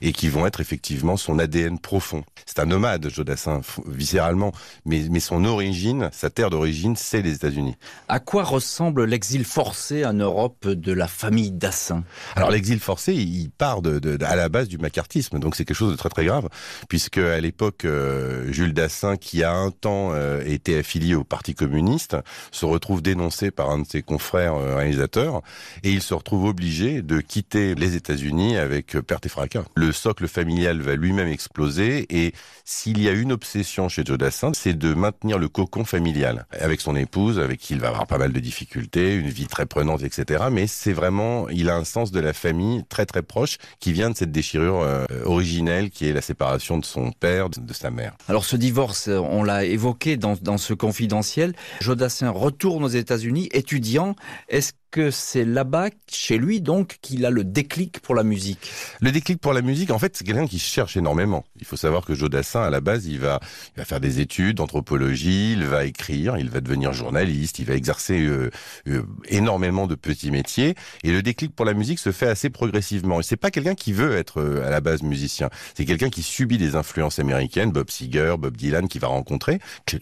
et 0.01 0.13
qui 0.13 0.29
vont 0.29 0.45
être 0.45 0.61
effectivement 0.61 1.17
son 1.17 1.37
ADN 1.37 1.79
profond. 1.79 2.23
C'est 2.45 2.59
un 2.59 2.65
nomade, 2.65 3.09
Joe 3.09 3.25
Dassin, 3.25 3.59
f- 3.59 3.79
viscéralement, 3.87 4.51
mais, 4.85 5.03
mais 5.11 5.19
son 5.19 5.43
origine, 5.43 6.09
sa 6.13 6.29
terre 6.29 6.49
d'origine, 6.49 6.95
c'est 6.95 7.21
les 7.21 7.40
États-Unis. 7.41 7.75
À 8.07 8.19
quoi 8.19 8.43
ressemble 8.43 9.05
l'exil 9.05 9.45
forcé 9.45 10.05
en 10.05 10.13
Europe 10.13 10.67
de 10.67 10.93
la 10.93 11.07
famille 11.07 11.51
Dassin? 11.51 12.03
Alors 12.35 12.51
l'exil 12.51 12.79
forcé, 12.79 13.13
il 13.13 13.49
part 13.49 13.81
de, 13.81 13.99
de, 13.99 14.23
à 14.23 14.35
la 14.35 14.49
base 14.49 14.67
du 14.67 14.77
macartisme, 14.77 15.39
donc 15.39 15.55
c'est 15.55 15.65
quelque 15.65 15.77
chose 15.77 15.91
de 15.91 15.97
très 15.97 16.09
très 16.09 16.25
grave, 16.25 16.49
puisque 16.87 17.17
à 17.17 17.39
l'époque, 17.39 17.85
euh, 17.85 18.51
Jules 18.51 18.73
Dassin, 18.73 19.17
qui 19.17 19.43
a 19.43 19.53
un 19.53 19.71
temps 19.71 20.09
euh, 20.11 20.43
été 20.45 20.77
affilié 20.77 21.15
au 21.15 21.23
Parti 21.23 21.55
communiste, 21.55 22.15
se 22.51 22.65
retrouve 22.65 23.01
dénoncé 23.01 23.49
par 23.51 23.69
un 23.71 23.79
de 23.79 23.87
ses 23.87 24.01
confrères 24.01 24.55
euh, 24.55 24.75
réalisateurs, 24.75 25.41
et 25.83 25.91
il 25.91 26.01
se 26.01 26.13
retrouve 26.13 26.45
obligé 26.45 27.01
de 27.01 27.21
quitter 27.21 27.75
les 27.75 27.95
États-Unis 27.95 28.57
avec 28.57 28.91
perte 29.01 29.25
et 29.25 29.29
fracas. 29.29 29.63
Le 29.75 29.91
socle 29.91 30.27
familial 30.27 30.81
va 30.81 30.95
lui-même 30.95 31.27
exploser, 31.27 32.05
et 32.09 32.33
s'il 32.65 33.01
y 33.01 33.09
a 33.09 33.13
une 33.13 33.31
obsession 33.31 33.89
chez 33.89 34.03
Joe 34.05 34.17
Dassin, 34.17 34.51
c'est 34.53 34.77
de 34.77 34.93
maintenir 34.93 35.39
le 35.39 35.47
cocon 35.47 35.85
familial 35.85 36.45
avec 36.51 36.81
son 36.81 36.95
épouse, 36.95 37.30
avec 37.39 37.59
qui 37.59 37.73
il 37.73 37.79
va 37.79 37.89
avoir 37.89 38.07
pas 38.07 38.17
mal 38.17 38.31
de 38.33 38.39
difficultés, 38.39 39.15
une 39.15 39.29
vie 39.29 39.47
très 39.47 39.65
prenante, 39.65 40.03
etc. 40.03 40.45
Mais 40.51 40.67
c'est 40.67 40.93
vraiment, 40.93 41.49
il 41.49 41.69
a 41.69 41.75
un 41.75 41.83
sens 41.83 42.11
de 42.11 42.19
la 42.19 42.33
famille 42.33 42.83
très 42.89 43.05
très 43.05 43.21
proche 43.21 43.57
qui 43.79 43.93
vient 43.93 44.09
de 44.09 44.17
cette 44.17 44.31
déchirure 44.31 44.81
euh, 44.81 45.05
originelle 45.25 45.89
qui 45.89 46.07
est 46.07 46.13
la 46.13 46.21
séparation 46.21 46.77
de 46.77 46.85
son 46.85 47.11
père, 47.11 47.49
de, 47.49 47.73
sa 47.73 47.89
mère. 47.91 48.13
Alors 48.27 48.45
ce 48.45 48.55
divorce, 48.55 49.07
on 49.07 49.43
l'a 49.43 49.65
évoqué 49.65 50.17
dans, 50.17 50.35
dans 50.41 50.57
ce 50.57 50.73
confidentiel. 50.73 51.53
Jodassin 51.79 52.29
retourne 52.29 52.83
aux 52.83 52.89
États-Unis, 52.89 53.49
étudiant. 53.51 54.15
Est-ce 54.49 54.73
que 54.91 55.09
c'est 55.09 55.45
là-bas, 55.45 55.89
chez 56.11 56.37
lui 56.37 56.59
donc, 56.59 56.97
qu'il 57.01 57.25
a 57.25 57.29
le 57.29 57.45
déclic 57.45 58.01
pour 58.01 58.13
la 58.13 58.23
musique 58.23 58.69
Le 58.99 59.11
déclic 59.11 59.39
pour 59.39 59.53
la 59.53 59.61
musique, 59.61 59.89
en 59.89 59.97
fait, 59.97 60.15
c'est 60.15 60.25
quelqu'un 60.25 60.47
qui 60.47 60.59
cherche 60.59 60.97
énormément. 60.97 61.45
Il 61.59 61.65
faut 61.65 61.77
savoir 61.77 62.05
que 62.05 62.13
Jodassin, 62.13 62.61
à 62.61 62.69
la 62.69 62.81
base, 62.81 63.05
il 63.05 63.19
va, 63.19 63.39
faire 63.85 64.01
des 64.01 64.19
études 64.19 64.57
d'anthropologie, 64.57 65.53
il 65.53 65.63
va 65.63 65.85
écrire, 65.85 66.37
il 66.37 66.49
va 66.49 66.59
devenir 66.59 66.91
journaliste, 66.91 67.59
il 67.59 67.65
va 67.65 67.73
exercer 67.73 68.19
euh, 68.19 68.51
euh, 68.87 69.03
énormément 69.29 69.87
de 69.87 69.95
petits 69.95 70.29
métiers. 70.29 70.75
Et 71.03 71.11
le 71.11 71.21
déclic 71.21 71.55
pour 71.55 71.65
la 71.65 71.73
musique 71.73 71.99
se 71.99 72.11
fait 72.11 72.27
assez 72.27 72.49
progressivement. 72.49 73.21
Et 73.21 73.23
c'est 73.23 73.37
pas 73.37 73.49
quelqu'un 73.49 73.75
qui 73.75 73.93
veut 73.93 74.17
être 74.17 74.41
euh, 74.41 74.67
à 74.67 74.69
la 74.69 74.81
base 74.81 75.03
musicien. 75.03 75.49
C'est 75.73 75.85
quelqu'un 75.85 76.09
qui 76.09 76.21
subit 76.21 76.57
des 76.57 76.75
influences 76.75 77.19
américaines, 77.19 77.71
Bob 77.71 77.89
Seger, 77.89 78.35
Bob 78.37 78.57
Dylan, 78.57 78.89
qui 78.89 78.99
va 78.99 79.07
rencontrer, 79.07 79.59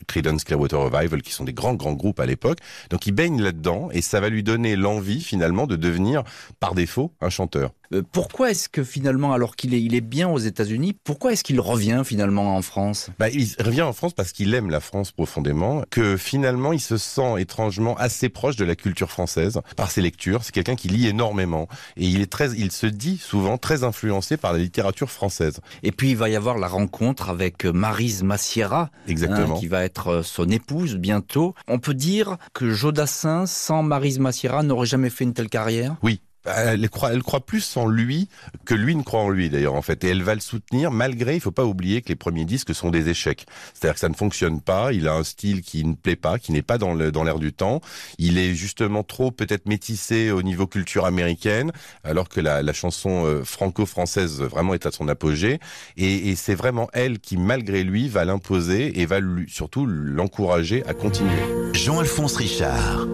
Creedence 0.07 0.43
Clearwater 0.43 0.79
Revival, 0.79 1.21
qui 1.21 1.31
sont 1.31 1.43
des 1.43 1.53
grands 1.53 1.75
grands 1.75 1.93
groupes 1.93 2.19
à 2.19 2.25
l'époque. 2.25 2.57
Donc 2.89 3.05
il 3.05 3.11
baigne 3.11 3.39
là-dedans 3.39 3.89
et 3.91 4.01
ça 4.01 4.19
va 4.19 4.29
lui 4.29 4.41
donner 4.41 4.75
l'envie 4.79 5.21
finalement 5.21 5.67
de 5.67 5.75
devenir 5.75 6.23
par 6.59 6.73
défaut 6.73 7.13
un 7.21 7.29
chanteur. 7.29 7.71
Euh, 7.93 8.03
pourquoi 8.11 8.51
est-ce 8.51 8.69
que 8.69 8.83
finalement, 8.83 9.33
alors 9.33 9.55
qu'il 9.55 9.73
est, 9.73 9.81
il 9.81 9.95
est 9.95 10.01
bien 10.01 10.29
aux 10.29 10.37
États-Unis, 10.37 10.95
pourquoi 11.03 11.33
est-ce 11.33 11.43
qu'il 11.43 11.59
revient 11.59 12.03
finalement 12.05 12.55
en 12.55 12.61
France? 12.61 13.09
Bah, 13.17 13.29
Il 13.29 13.47
revient 13.59 13.81
en 13.81 13.93
France 13.93 14.13
parce 14.13 14.31
qu'il 14.31 14.53
aime 14.53 14.69
la 14.69 14.79
France 14.79 15.11
profondément, 15.11 15.83
que 15.89 16.17
finalement 16.17 16.73
il 16.73 16.79
se 16.79 16.97
sent 16.97 17.39
étrangement 17.39 17.95
assez 17.97 18.29
proche 18.29 18.55
de 18.55 18.65
la 18.65 18.75
culture 18.75 19.09
française 19.09 19.59
par 19.75 19.91
ses 19.91 20.01
lectures. 20.01 20.43
C'est 20.43 20.51
quelqu'un 20.53 20.75
qui 20.75 20.87
lit 20.87 21.07
énormément 21.07 21.67
et 21.97 22.05
il 22.05 22.21
est 22.21 22.31
très, 22.31 22.51
il 22.51 22.71
se 22.71 22.85
dit 22.85 23.17
souvent 23.17 23.57
très 23.57 23.83
influencé 23.83 24.37
par 24.37 24.53
la 24.53 24.59
littérature 24.59 25.09
française. 25.09 25.59
Et 25.83 25.91
puis 25.91 26.11
il 26.11 26.17
va 26.17 26.29
y 26.29 26.35
avoir 26.35 26.57
la 26.57 26.67
rencontre 26.67 27.29
avec 27.29 27.65
Marise 27.65 28.23
Massiera, 28.23 28.91
Exactement. 29.07 29.55
hein, 29.55 29.59
qui 29.59 29.67
va 29.67 29.83
être 29.83 30.07
euh, 30.07 30.23
son 30.23 30.47
épouse 30.49 30.95
bientôt. 30.95 31.55
On 31.67 31.79
peut 31.79 31.93
dire 31.93 32.37
que 32.53 32.69
Jodassin, 32.71 33.45
sans 33.45 33.83
Marise 33.83 34.19
Massiera, 34.19 34.63
n'aurait 34.63 34.85
jamais 34.87 35.09
fait 35.09 35.23
une 35.23 35.33
telle 35.33 35.49
carrière? 35.49 35.95
Oui, 36.03 36.21
elle 36.45 36.89
croit, 36.89 37.45
plus 37.45 37.77
en 37.77 37.87
lui 37.87 38.27
que 38.65 38.73
lui 38.73 38.95
ne 38.95 39.03
croit 39.03 39.21
en 39.21 39.29
lui 39.29 39.49
d'ailleurs 39.49 39.75
en 39.75 39.81
fait. 39.81 40.03
Et 40.03 40.07
elle 40.09 40.23
va 40.23 40.35
le 40.35 40.41
soutenir 40.41 40.91
malgré 40.91 41.35
il 41.35 41.41
faut 41.41 41.51
pas 41.51 41.65
oublier 41.65 42.01
que 42.01 42.09
les 42.09 42.15
premiers 42.15 42.45
disques 42.45 42.73
sont 42.73 42.89
des 42.89 43.09
échecs. 43.09 43.45
C'est-à-dire 43.73 43.95
que 43.95 43.99
ça 43.99 44.09
ne 44.09 44.13
fonctionne 44.13 44.61
pas 44.61 44.93
il 44.93 45.07
a 45.07 45.13
un 45.13 45.23
style 45.23 45.61
qui 45.61 45.83
ne 45.83 45.93
plaît 45.95 46.15
pas 46.15 46.39
qui 46.39 46.51
n'est 46.51 46.61
pas 46.61 46.77
dans 46.77 46.93
le 46.93 47.11
dans 47.11 47.23
l'air 47.23 47.39
du 47.39 47.53
temps. 47.53 47.81
Il 48.17 48.37
est 48.37 48.53
justement 48.53 49.03
trop 49.03 49.31
peut-être 49.31 49.67
métissé 49.67 50.31
au 50.31 50.41
niveau 50.41 50.67
culture 50.67 51.05
américaine 51.05 51.71
alors 52.03 52.29
que 52.29 52.41
la, 52.41 52.61
la 52.61 52.73
chanson 52.73 53.25
euh, 53.25 53.43
franco-française 53.43 54.41
vraiment 54.41 54.73
est 54.73 54.85
à 54.85 54.91
son 54.91 55.07
apogée. 55.07 55.59
Et, 55.97 56.29
et 56.29 56.35
c'est 56.35 56.55
vraiment 56.55 56.89
elle 56.93 57.19
qui 57.19 57.37
malgré 57.37 57.83
lui 57.83 58.07
va 58.07 58.25
l'imposer 58.25 58.99
et 58.99 59.05
va 59.05 59.19
lui, 59.19 59.49
surtout 59.49 59.85
l'encourager 59.85 60.85
à 60.85 60.93
continuer. 60.93 61.29
Jean-Alphonse 61.73 62.35
Richard 62.35 63.07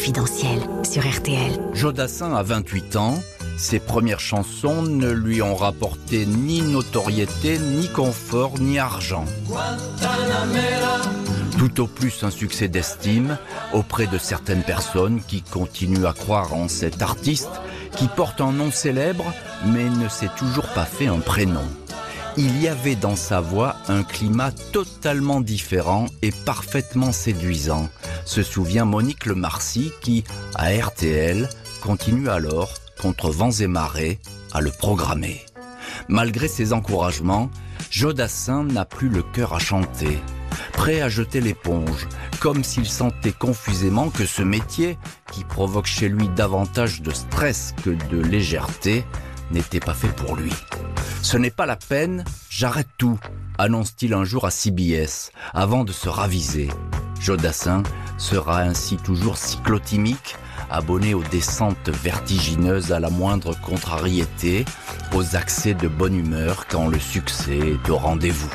Confidentiel 0.00 0.60
sur 0.82 1.06
RTL. 1.06 1.52
Jodassin 1.74 2.32
a 2.32 2.42
28 2.42 2.96
ans. 2.96 3.22
Ses 3.58 3.78
premières 3.78 4.18
chansons 4.18 4.80
ne 4.80 5.10
lui 5.10 5.42
ont 5.42 5.54
rapporté 5.54 6.24
ni 6.24 6.62
notoriété, 6.62 7.58
ni 7.58 7.86
confort, 7.86 8.58
ni 8.58 8.78
argent. 8.78 9.26
Tout 11.58 11.82
au 11.82 11.86
plus 11.86 12.24
un 12.24 12.30
succès 12.30 12.68
d'estime 12.68 13.36
auprès 13.74 14.06
de 14.06 14.16
certaines 14.16 14.62
personnes 14.62 15.20
qui 15.20 15.42
continuent 15.42 16.06
à 16.06 16.14
croire 16.14 16.54
en 16.54 16.68
cet 16.68 17.02
artiste 17.02 17.50
qui 17.94 18.08
porte 18.08 18.40
un 18.40 18.52
nom 18.52 18.70
célèbre 18.70 19.34
mais 19.66 19.84
ne 19.84 20.08
s'est 20.08 20.30
toujours 20.38 20.68
pas 20.68 20.86
fait 20.86 21.08
un 21.08 21.20
prénom. 21.20 21.68
Il 22.36 22.62
y 22.62 22.68
avait 22.68 22.94
dans 22.94 23.16
sa 23.16 23.40
voix 23.40 23.76
un 23.88 24.04
climat 24.04 24.52
totalement 24.72 25.40
différent 25.40 26.06
et 26.22 26.30
parfaitement 26.30 27.12
séduisant, 27.12 27.88
se 28.24 28.42
souvient 28.42 28.84
Monique 28.84 29.26
Le 29.26 29.34
Marcy 29.34 29.92
qui, 30.00 30.24
à 30.54 30.70
RTL, 30.70 31.48
continue 31.82 32.28
alors, 32.28 32.74
contre 33.00 33.30
vents 33.30 33.50
et 33.50 33.66
marées, 33.66 34.20
à 34.52 34.60
le 34.60 34.70
programmer. 34.70 35.44
Malgré 36.08 36.46
ses 36.46 36.72
encouragements, 36.72 37.50
Jodassin 37.90 38.64
n'a 38.64 38.84
plus 38.84 39.08
le 39.08 39.22
cœur 39.22 39.52
à 39.52 39.58
chanter, 39.58 40.20
prêt 40.72 41.00
à 41.00 41.08
jeter 41.08 41.40
l'éponge, 41.40 42.06
comme 42.38 42.62
s'il 42.62 42.88
sentait 42.88 43.32
confusément 43.32 44.08
que 44.08 44.24
ce 44.24 44.42
métier, 44.42 44.98
qui 45.32 45.42
provoque 45.42 45.86
chez 45.86 46.08
lui 46.08 46.28
davantage 46.28 47.02
de 47.02 47.10
stress 47.10 47.74
que 47.82 47.90
de 47.90 48.20
légèreté, 48.22 49.04
n'était 49.50 49.80
pas 49.80 49.94
fait 49.94 50.14
pour 50.14 50.36
lui. 50.36 50.52
Ce 51.22 51.36
n'est 51.36 51.50
pas 51.50 51.66
la 51.66 51.76
peine, 51.76 52.24
j'arrête 52.48 52.88
tout, 52.96 53.18
annonce-t-il 53.58 54.14
un 54.14 54.24
jour 54.24 54.46
à 54.46 54.50
CBS, 54.50 55.32
avant 55.52 55.84
de 55.84 55.92
se 55.92 56.08
raviser. 56.08 56.68
Jodassin 57.20 57.82
sera 58.16 58.60
ainsi 58.60 58.96
toujours 58.96 59.36
cyclotimique, 59.36 60.36
abonné 60.70 61.14
aux 61.14 61.22
descentes 61.24 61.88
vertigineuses 61.88 62.92
à 62.92 63.00
la 63.00 63.10
moindre 63.10 63.54
contrariété, 63.60 64.64
aux 65.14 65.36
accès 65.36 65.74
de 65.74 65.88
bonne 65.88 66.14
humeur 66.14 66.66
quand 66.68 66.88
le 66.88 66.98
succès 66.98 67.58
est 67.58 67.90
au 67.90 67.96
rendez-vous. 67.96 68.50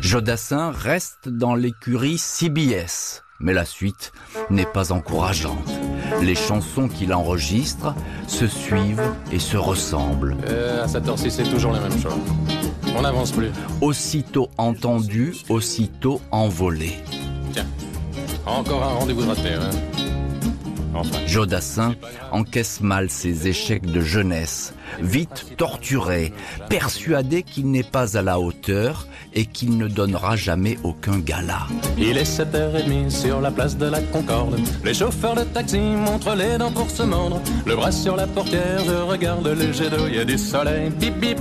Jodassin 0.00 0.72
reste 0.72 1.28
dans 1.28 1.54
l'écurie 1.54 2.18
CBS, 2.18 3.22
mais 3.40 3.52
la 3.52 3.64
suite 3.64 4.12
n'est 4.50 4.66
pas 4.66 4.92
encourageante. 4.92 5.70
Les 6.22 6.34
chansons 6.34 6.88
qu'il 6.88 7.12
enregistre 7.12 7.94
se 8.26 8.46
suivent 8.46 9.12
et 9.32 9.38
se 9.38 9.56
ressemblent. 9.56 10.36
Euh, 10.46 10.84
à 10.84 10.88
cette 10.88 11.08
heure-ci, 11.08 11.30
c'est 11.30 11.44
toujours 11.44 11.72
la 11.72 11.80
même 11.80 11.98
chose. 12.00 12.12
On 12.96 13.02
n'avance 13.02 13.30
plus. 13.32 13.50
Aussitôt 13.80 14.50
entendu, 14.58 15.34
aussitôt 15.48 16.20
envolé. 16.30 16.96
Tiens, 17.52 17.66
encore 18.46 18.82
un 18.82 18.94
rendez-vous 18.94 19.28
raté, 19.28 19.52
hein. 19.54 19.70
Jodassin 21.26 21.94
encaisse 22.32 22.80
mal 22.80 23.10
ses 23.10 23.48
échecs 23.48 23.86
de 23.86 24.00
jeunesse, 24.00 24.74
vite 25.00 25.54
torturé, 25.56 26.32
persuadé 26.68 27.42
qu'il 27.42 27.70
n'est 27.70 27.82
pas 27.82 28.16
à 28.16 28.22
la 28.22 28.38
hauteur 28.38 29.06
et 29.34 29.46
qu'il 29.46 29.76
ne 29.76 29.88
donnera 29.88 30.36
jamais 30.36 30.78
aucun 30.82 31.18
gala. 31.18 31.66
Il 31.96 32.16
est 32.16 32.22
7h30 32.22 33.10
sur 33.10 33.40
la 33.40 33.50
place 33.50 33.76
de 33.76 33.86
la 33.86 34.00
Concorde. 34.00 34.58
Les 34.84 34.94
chauffeurs 34.94 35.34
de 35.34 35.44
taxi 35.44 35.78
montrent 35.78 36.34
les 36.34 36.58
dents 36.58 36.72
pour 36.72 36.90
se 36.90 37.02
mordre. 37.02 37.40
Le 37.66 37.76
bras 37.76 37.92
sur 37.92 38.16
la 38.16 38.26
portière, 38.26 38.82
je 38.86 38.92
regarde 38.92 39.46
le 39.46 39.72
jet 39.72 39.90
d'eau, 39.90 40.06
il 40.08 40.16
y 40.16 40.18
a 40.18 40.24
du 40.24 40.38
soleil, 40.38 40.90
bip 40.90 41.18
bip. 41.18 41.38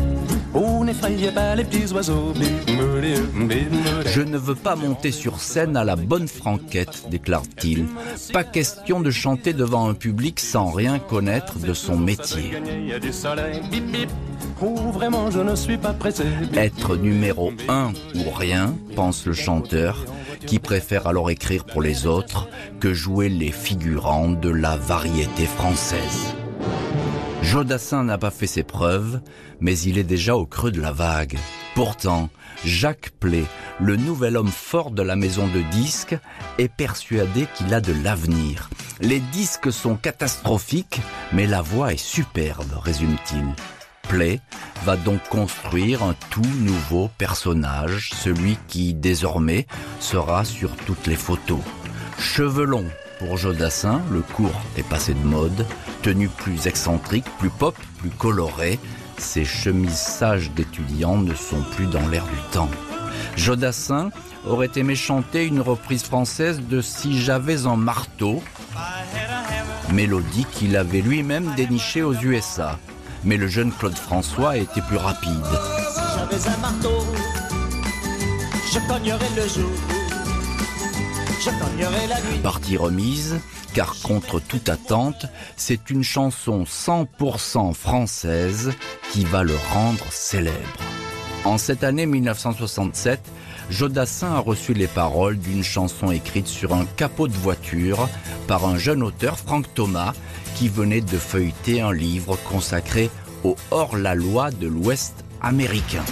Oh, 0.59 0.83
n'effrayez 0.83 1.31
pas 1.31 1.53
les 1.53 1.63
petits 1.63 1.93
oiseaux, 1.93 2.33
bip, 2.33 2.69
mouli, 2.71 3.13
bip, 3.45 3.71
mouli. 3.71 4.09
Je 4.11 4.21
ne 4.21 4.37
veux 4.37 4.55
pas 4.55 4.75
monter 4.75 5.11
sur 5.11 5.39
scène 5.39 5.77
à 5.77 5.83
la 5.83 5.95
bonne 5.95 6.27
franquette, 6.27 7.03
déclare-t-il. 7.11 7.85
Pas 8.33 8.43
question 8.43 8.99
de 8.99 9.11
chanter 9.11 9.53
devant 9.53 9.87
un 9.87 9.93
public 9.93 10.39
sans 10.39 10.71
rien 10.71 10.97
connaître 10.97 11.59
de 11.59 11.73
son 11.73 11.97
métier. 11.97 12.53
Oh, 14.59 14.75
vraiment, 14.91 15.29
je 15.29 15.39
ne 15.41 15.55
suis 15.55 15.77
pas 15.77 15.93
pressé. 15.93 16.23
Être 16.55 16.95
numéro 16.95 17.53
un 17.69 17.91
ou 18.15 18.31
rien, 18.31 18.73
pense 18.95 19.27
le 19.27 19.33
chanteur, 19.33 20.03
qui 20.47 20.57
préfère 20.57 21.05
alors 21.05 21.29
écrire 21.29 21.65
pour 21.65 21.83
les 21.83 22.07
autres 22.07 22.49
que 22.79 22.93
jouer 22.93 23.29
les 23.29 23.51
figurants 23.51 24.29
de 24.29 24.49
la 24.49 24.75
variété 24.75 25.45
française. 25.45 26.33
Jodassin 27.41 28.03
n'a 28.03 28.17
pas 28.17 28.31
fait 28.31 28.47
ses 28.47 28.63
preuves, 28.63 29.21
mais 29.61 29.77
il 29.79 29.97
est 29.97 30.03
déjà 30.03 30.35
au 30.35 30.45
creux 30.45 30.71
de 30.71 30.81
la 30.81 30.91
vague. 30.91 31.37
Pourtant, 31.75 32.29
Jacques 32.65 33.11
Play, 33.19 33.45
le 33.79 33.95
nouvel 33.95 34.37
homme 34.37 34.51
fort 34.51 34.91
de 34.91 35.03
la 35.03 35.15
maison 35.15 35.47
de 35.47 35.61
disques, 35.71 36.17
est 36.57 36.73
persuadé 36.73 37.47
qu'il 37.55 37.73
a 37.73 37.81
de 37.81 37.93
l'avenir. 38.03 38.69
Les 38.99 39.19
disques 39.19 39.71
sont 39.71 39.95
catastrophiques, 39.95 41.01
mais 41.31 41.45
la 41.45 41.61
voix 41.61 41.93
est 41.93 42.03
superbe, 42.03 42.73
résume-t-il. 42.83 43.45
Play 44.09 44.39
va 44.85 44.95
donc 44.95 45.21
construire 45.29 46.03
un 46.03 46.15
tout 46.29 46.41
nouveau 46.59 47.09
personnage, 47.17 48.11
celui 48.13 48.57
qui 48.67 48.93
désormais 48.93 49.67
sera 49.99 50.45
sur 50.45 50.75
toutes 50.75 51.07
les 51.07 51.15
photos. 51.15 51.59
Cheveux 52.17 52.65
longs 52.65 52.89
pour 53.19 53.37
Jodassin, 53.37 54.01
le 54.11 54.21
court 54.21 54.61
est 54.77 54.87
passé 54.87 55.13
de 55.13 55.25
mode, 55.25 55.65
tenue 56.01 56.29
plus 56.29 56.67
excentrique, 56.67 57.25
plus 57.39 57.49
pop, 57.49 57.75
plus 57.99 58.09
colorée, 58.09 58.79
ses 59.17 59.45
chemises 59.45 59.97
sages 59.97 60.51
d'étudiants 60.51 61.17
ne 61.17 61.33
sont 61.33 61.61
plus 61.75 61.87
dans 61.87 62.07
l'air 62.07 62.25
du 62.25 62.51
temps. 62.51 62.69
Jodassin 63.35 64.09
aurait 64.45 64.71
aimé 64.75 64.95
chanter 64.95 65.45
une 65.45 65.61
reprise 65.61 66.03
française 66.03 66.61
de 66.61 66.81
Si 66.81 67.19
j'avais 67.19 67.65
un 67.65 67.75
marteau, 67.75 68.41
mélodie 69.91 70.45
qu'il 70.51 70.75
avait 70.75 71.01
lui-même 71.01 71.53
dénichée 71.55 72.03
aux 72.03 72.13
USA. 72.13 72.79
Mais 73.23 73.37
le 73.37 73.47
jeune 73.47 73.71
Claude 73.71 73.97
François 73.97 74.57
était 74.57 74.81
plus 74.81 74.97
rapide. 74.97 75.31
Si 75.91 76.01
j'avais 76.15 76.47
un 76.47 76.57
marteau, 76.57 77.05
je 78.71 78.79
cognerais 78.87 79.29
le 79.35 79.47
jour, 79.47 79.71
Partie 82.41 82.77
remise, 82.77 83.39
car 83.73 83.95
contre 84.01 84.39
toute 84.39 84.69
attente, 84.69 85.25
c'est 85.55 85.89
une 85.89 86.03
chanson 86.03 86.63
100% 86.63 87.73
française 87.73 88.71
qui 89.11 89.23
va 89.23 89.43
le 89.43 89.55
rendre 89.73 90.05
célèbre. 90.09 90.57
En 91.45 91.57
cette 91.57 91.83
année 91.83 92.05
1967, 92.05 93.21
Jodassin 93.69 94.33
a 94.33 94.39
reçu 94.39 94.73
les 94.73 94.87
paroles 94.87 95.37
d'une 95.37 95.63
chanson 95.63 96.11
écrite 96.11 96.47
sur 96.47 96.73
un 96.73 96.85
capot 96.85 97.27
de 97.27 97.33
voiture 97.33 98.09
par 98.47 98.65
un 98.65 98.77
jeune 98.77 99.03
auteur, 99.03 99.37
Franck 99.37 99.73
Thomas, 99.73 100.13
qui 100.55 100.69
venait 100.69 101.01
de 101.01 101.17
feuilleter 101.17 101.81
un 101.81 101.93
livre 101.93 102.37
consacré 102.49 103.09
au 103.43 103.55
hors-la-loi 103.71 104.51
de 104.51 104.67
l'Ouest 104.67 105.23
américain. 105.41 106.03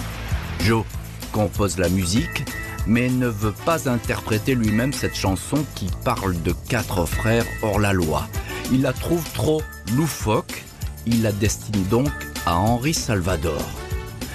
Joe 0.60 0.84
compose 1.32 1.78
la 1.78 1.88
musique, 1.88 2.44
mais 2.86 3.08
ne 3.08 3.26
veut 3.26 3.54
pas 3.64 3.88
interpréter 3.88 4.54
lui-même 4.54 4.92
cette 4.92 5.16
chanson 5.16 5.64
qui 5.74 5.88
parle 6.04 6.40
de 6.42 6.54
quatre 6.68 7.04
frères 7.04 7.46
hors-la-loi. 7.62 8.28
Il 8.72 8.82
la 8.82 8.92
trouve 8.92 9.24
trop 9.32 9.62
loufoque, 9.96 10.64
il 11.06 11.22
la 11.22 11.32
destine 11.32 11.84
donc 11.84 12.10
à 12.46 12.56
Henri 12.56 12.94
Salvador. 12.94 13.62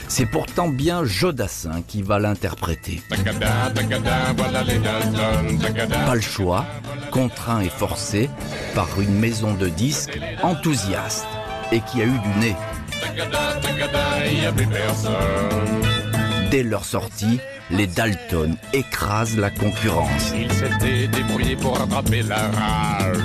C'est 0.08 0.25
pourtant 0.25 0.67
bien 0.67 1.05
Jodassin 1.05 1.81
qui 1.88 2.01
va 2.01 2.20
l'interpréter. 2.20 3.01
Pas 6.05 6.15
le 6.15 6.22
choix, 6.22 6.65
contraint 7.12 7.62
et 7.62 7.70
forcé 7.70 8.29
par 8.75 9.00
une 9.00 9.17
maison 9.17 9.53
de 9.53 9.70
disques 9.70 10.20
enthousiaste 10.43 11.27
et 11.72 11.79
qui 11.79 12.01
a 12.01 12.05
eu 12.05 12.20
du 12.20 12.39
nez. 12.39 12.55
Dès 16.51 16.63
leur 16.63 16.84
sortie, 16.84 17.39
les 17.72 17.88
Dalton 17.88 18.56
écrasent 18.74 19.38
la 19.38 19.50
concurrence. 19.50 20.34
Il 20.36 20.51
s'était 20.51 21.08
débrouillé 21.08 21.56
pour 21.56 21.78
rattraper 21.78 22.24
la 22.24 22.36
rage. 22.36 23.18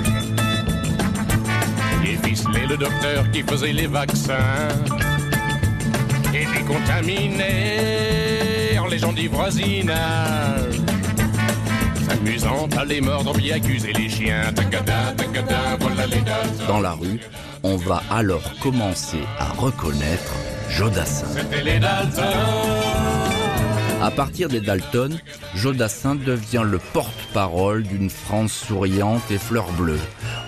Et 2.05 2.17
ficelé 2.27 2.65
le 2.67 2.77
docteur 2.77 3.29
qui 3.31 3.43
faisait 3.43 3.73
les 3.73 3.87
vaccins. 3.87 4.67
Et 6.33 6.45
décontaminé 6.57 7.97
les 8.89 8.99
gens 8.99 9.13
du 9.13 9.27
voisinage. 9.27 10.75
S'amusant 12.07 12.67
à 12.77 12.85
les 12.85 13.01
mordre, 13.01 13.33
puis 13.33 13.51
accuser 13.51 13.93
les 13.93 14.09
chiens. 14.09 14.53
Dans 16.67 16.79
la 16.79 16.91
rue, 16.91 17.19
on 17.63 17.75
va 17.75 18.01
alors 18.09 18.43
commencer 18.61 19.19
à 19.39 19.49
reconnaître 19.59 20.33
Jodassin. 20.69 21.27
C'était 21.35 21.63
les 21.63 21.79
Dalton. 21.79 23.26
À 24.01 24.11
partir 24.11 24.47
des 24.47 24.61
Dalton, 24.61 25.19
Jodassin 25.55 26.15
devient 26.15 26.63
le 26.63 26.77
porte-parole 26.77 27.83
d'une 27.83 28.11
France 28.11 28.53
souriante 28.53 29.31
et 29.31 29.39
fleur 29.39 29.71
bleue. 29.73 29.99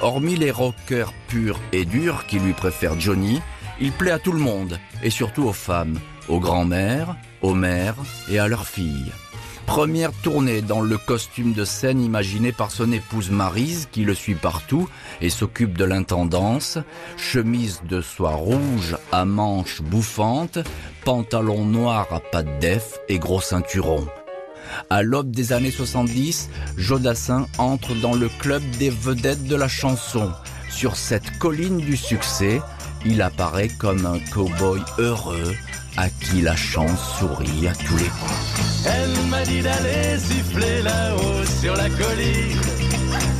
Hormis 0.01 0.35
les 0.35 0.51
rockers 0.51 1.13
purs 1.27 1.59
et 1.71 1.85
durs 1.85 2.27
qui 2.27 2.39
lui 2.39 2.53
préfèrent 2.53 2.99
Johnny, 2.99 3.41
il 3.81 3.91
plaît 3.91 4.11
à 4.11 4.19
tout 4.19 4.33
le 4.33 4.39
monde, 4.39 4.79
et 5.01 5.09
surtout 5.09 5.43
aux 5.43 5.53
femmes, 5.53 5.99
aux 6.27 6.39
grands-mères, 6.39 7.15
aux 7.41 7.55
mères 7.55 7.95
et 8.29 8.37
à 8.37 8.47
leurs 8.47 8.67
filles. 8.67 9.11
Première 9.69 10.11
tournée 10.11 10.63
dans 10.63 10.81
le 10.81 10.97
costume 10.97 11.53
de 11.53 11.63
scène 11.63 12.01
imaginé 12.01 12.51
par 12.51 12.71
son 12.71 12.91
épouse 12.91 13.29
Marise 13.29 13.87
qui 13.91 14.03
le 14.03 14.15
suit 14.15 14.33
partout 14.33 14.89
et 15.21 15.29
s'occupe 15.29 15.77
de 15.77 15.85
l'intendance, 15.85 16.79
chemise 17.17 17.81
de 17.87 18.01
soie 18.01 18.33
rouge 18.33 18.97
à 19.11 19.25
manches 19.25 19.83
bouffantes, 19.83 20.57
pantalon 21.05 21.65
noir 21.65 22.07
à 22.11 22.19
pattes 22.19 22.59
d'ef 22.59 22.97
et 23.09 23.19
gros 23.19 23.41
ceinturon. 23.41 24.07
À 24.89 25.03
l'aube 25.03 25.29
des 25.29 25.53
années 25.53 25.69
70, 25.69 26.49
Jodassin 26.75 27.45
entre 27.59 27.93
dans 27.93 28.15
le 28.15 28.27
club 28.27 28.63
des 28.79 28.89
vedettes 28.89 29.45
de 29.45 29.55
la 29.55 29.67
chanson. 29.67 30.31
Sur 30.71 30.95
cette 30.95 31.37
colline 31.37 31.77
du 31.77 31.95
succès, 31.95 32.59
il 33.05 33.21
apparaît 33.21 33.69
comme 33.69 34.07
un 34.07 34.17
cow-boy 34.33 34.81
heureux 34.97 35.53
à 35.97 36.09
qui 36.09 36.41
la 36.41 36.55
chance 36.55 37.17
sourit 37.19 37.67
à 37.67 37.73
tous 37.73 37.97
les 37.97 38.05
coups. 38.05 38.85
Elle 38.85 39.27
m'a 39.29 39.43
dit 39.43 39.61
d'aller 39.61 40.17
siffler 40.17 40.81
là-haut 40.81 41.45
sur 41.61 41.75
la 41.75 41.89
colline, 41.89 42.61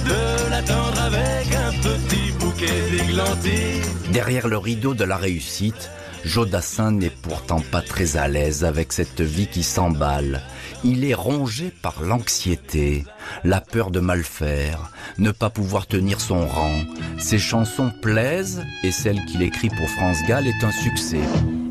de 0.05 0.49
l'attendre 0.49 1.01
avec 1.01 1.55
un 1.55 1.71
petit 1.81 2.31
bouquet 2.39 2.91
d'églantines. 2.91 4.11
Derrière 4.11 4.47
le 4.47 4.57
rideau 4.57 4.93
de 4.93 5.03
la 5.03 5.17
réussite, 5.17 5.89
Jodassin 6.25 6.91
n'est 6.91 7.09
pourtant 7.09 7.61
pas 7.71 7.81
très 7.81 8.17
à 8.17 8.27
l'aise 8.27 8.63
avec 8.65 8.91
cette 8.91 9.21
vie 9.21 9.47
qui 9.47 9.63
s'emballe. 9.63 10.41
Il 10.83 11.05
est 11.05 11.13
rongé 11.13 11.71
par 11.81 12.01
l'anxiété, 12.01 13.05
la 13.43 13.61
peur 13.61 13.91
de 13.91 13.99
mal 13.99 14.23
faire, 14.23 14.91
ne 15.17 15.31
pas 15.31 15.49
pouvoir 15.49 15.87
tenir 15.87 16.19
son 16.19 16.45
rang. 16.45 16.75
Ses 17.17 17.39
chansons 17.39 17.91
plaisent 18.01 18.63
et 18.83 18.91
celle 18.91 19.23
qu'il 19.25 19.41
écrit 19.41 19.69
pour 19.69 19.89
France 19.89 20.19
Gall 20.27 20.47
est 20.47 20.63
un 20.63 20.71
succès. 20.71 21.21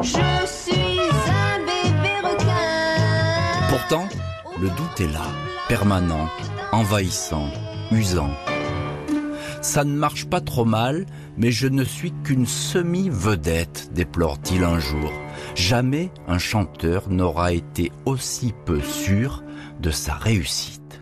Je 0.02 0.46
Le 3.90 4.68
doute 4.68 5.00
est 5.00 5.10
là, 5.10 5.24
permanent, 5.66 6.28
envahissant, 6.72 7.48
usant. 7.90 8.28
Ça 9.62 9.82
ne 9.82 9.96
marche 9.96 10.26
pas 10.26 10.42
trop 10.42 10.66
mal, 10.66 11.06
mais 11.38 11.50
je 11.50 11.68
ne 11.68 11.84
suis 11.84 12.12
qu'une 12.22 12.44
semi-vedette, 12.44 13.88
déplore-t-il 13.94 14.62
un 14.62 14.78
jour. 14.78 15.10
Jamais 15.54 16.10
un 16.26 16.38
chanteur 16.38 17.08
n'aura 17.08 17.54
été 17.54 17.90
aussi 18.04 18.52
peu 18.66 18.82
sûr 18.82 19.42
de 19.80 19.90
sa 19.90 20.12
réussite. 20.12 21.00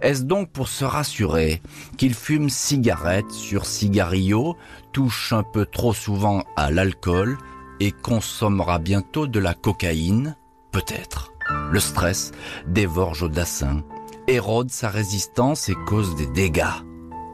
Est-ce 0.00 0.22
donc 0.22 0.52
pour 0.52 0.68
se 0.68 0.84
rassurer 0.84 1.60
qu'il 1.96 2.14
fume 2.14 2.50
cigarette 2.50 3.32
sur 3.32 3.66
cigarillo, 3.66 4.56
touche 4.92 5.32
un 5.32 5.42
peu 5.42 5.66
trop 5.66 5.92
souvent 5.92 6.44
à 6.54 6.70
l'alcool 6.70 7.36
et 7.80 7.90
consommera 7.90 8.78
bientôt 8.78 9.26
de 9.26 9.40
la 9.40 9.54
cocaïne? 9.54 10.36
Peut-être. 10.70 11.32
Le 11.50 11.80
stress 11.80 12.32
dévore 12.66 13.14
Jodassin, 13.14 13.82
érode 14.26 14.70
sa 14.70 14.88
résistance 14.88 15.68
et 15.68 15.74
cause 15.86 16.14
des 16.16 16.26
dégâts. 16.26 16.64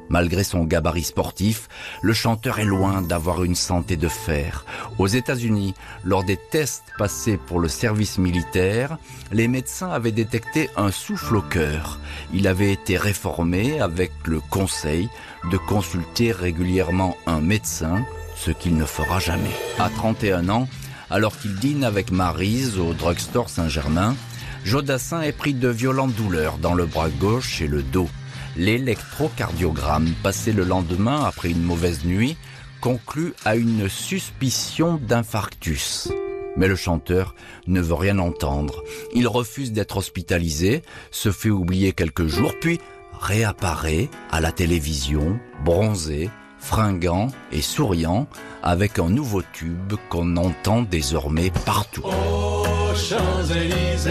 Malgré 0.09 0.45
son 0.45 0.65
gabarit 0.65 1.03
sportif, 1.03 1.69
le 2.03 2.13
chanteur 2.13 2.59
est 2.59 2.65
loin 2.65 3.03
d'avoir 3.03 3.43
une 3.43 3.55
santé 3.55 3.97
de 3.97 4.09
fer. 4.09 4.65
Aux 4.99 5.07
États-Unis, 5.07 5.75
lors 6.05 6.25
des 6.25 6.37
tests 6.37 6.85
passés 6.99 7.39
pour 7.39 7.59
le 7.59 7.69
service 7.69 8.19
militaire, 8.19 8.99
les 9.33 9.49
médecins 9.49 9.91
avaient 9.91 10.13
détecté 10.13 10.69
un 10.77 10.91
souffle 10.91 11.37
au 11.37 11.43
cœur. 11.43 11.99
Il 12.33 12.47
avait 12.47 12.73
été 12.73 12.97
réformé 12.97 13.81
avec 13.81 14.13
le 14.27 14.41
conseil 14.41 15.09
de 15.51 15.57
consulter 15.57 16.33
régulièrement 16.33 17.17
un 17.27 17.41
médecin, 17.41 18.05
ce 18.37 18.51
qu'il 18.51 18.77
ne 18.77 18.85
fera 18.85 19.19
jamais. 19.19 19.57
À 19.79 19.89
31 19.89 20.49
ans, 20.49 20.69
alors 21.11 21.37
qu'il 21.39 21.55
dîne 21.57 21.85
avec 21.85 22.11
Marise 22.11 22.79
au 22.79 22.95
drugstore 22.95 23.51
Saint-Germain, 23.51 24.17
Jodassin 24.65 25.23
est 25.23 25.33
pris 25.33 25.55
de 25.55 25.69
violentes 25.69 26.15
douleurs 26.15 26.59
dans 26.59 26.75
le 26.75 26.87
bras 26.87 27.11
gauche 27.11 27.61
et 27.61 27.67
le 27.67 27.83
dos. 27.83 28.09
L'électrocardiogramme, 28.57 30.11
passé 30.23 30.53
le 30.53 30.65
lendemain 30.65 31.25
après 31.25 31.51
une 31.51 31.63
mauvaise 31.63 32.05
nuit, 32.05 32.37
conclut 32.81 33.35
à 33.45 33.57
une 33.57 33.89
suspicion 33.89 35.01
d'infarctus. 35.03 36.09
Mais 36.57 36.69
le 36.69 36.77
chanteur 36.77 37.35
ne 37.67 37.81
veut 37.81 37.95
rien 37.95 38.19
entendre. 38.19 38.83
Il 39.15 39.27
refuse 39.27 39.73
d'être 39.73 39.97
hospitalisé, 39.97 40.83
se 41.11 41.33
fait 41.33 41.51
oublier 41.51 41.93
quelques 41.93 42.27
jours, 42.27 42.55
puis 42.61 42.79
réapparaît 43.21 44.09
à 44.31 44.41
la 44.41 44.53
télévision, 44.53 45.39
bronzé, 45.65 46.31
fringant 46.65 47.29
et 47.53 47.61
souriant, 47.61 48.27
avec 48.63 48.99
un 48.99 49.11
nouveau 49.11 49.43
tube 49.53 49.93
qu'on 50.09 50.37
entend 50.39 50.81
désormais 50.81 51.53
partout. 51.67 52.03
Aux 52.05 52.95
Champs-Élysées, 52.97 54.11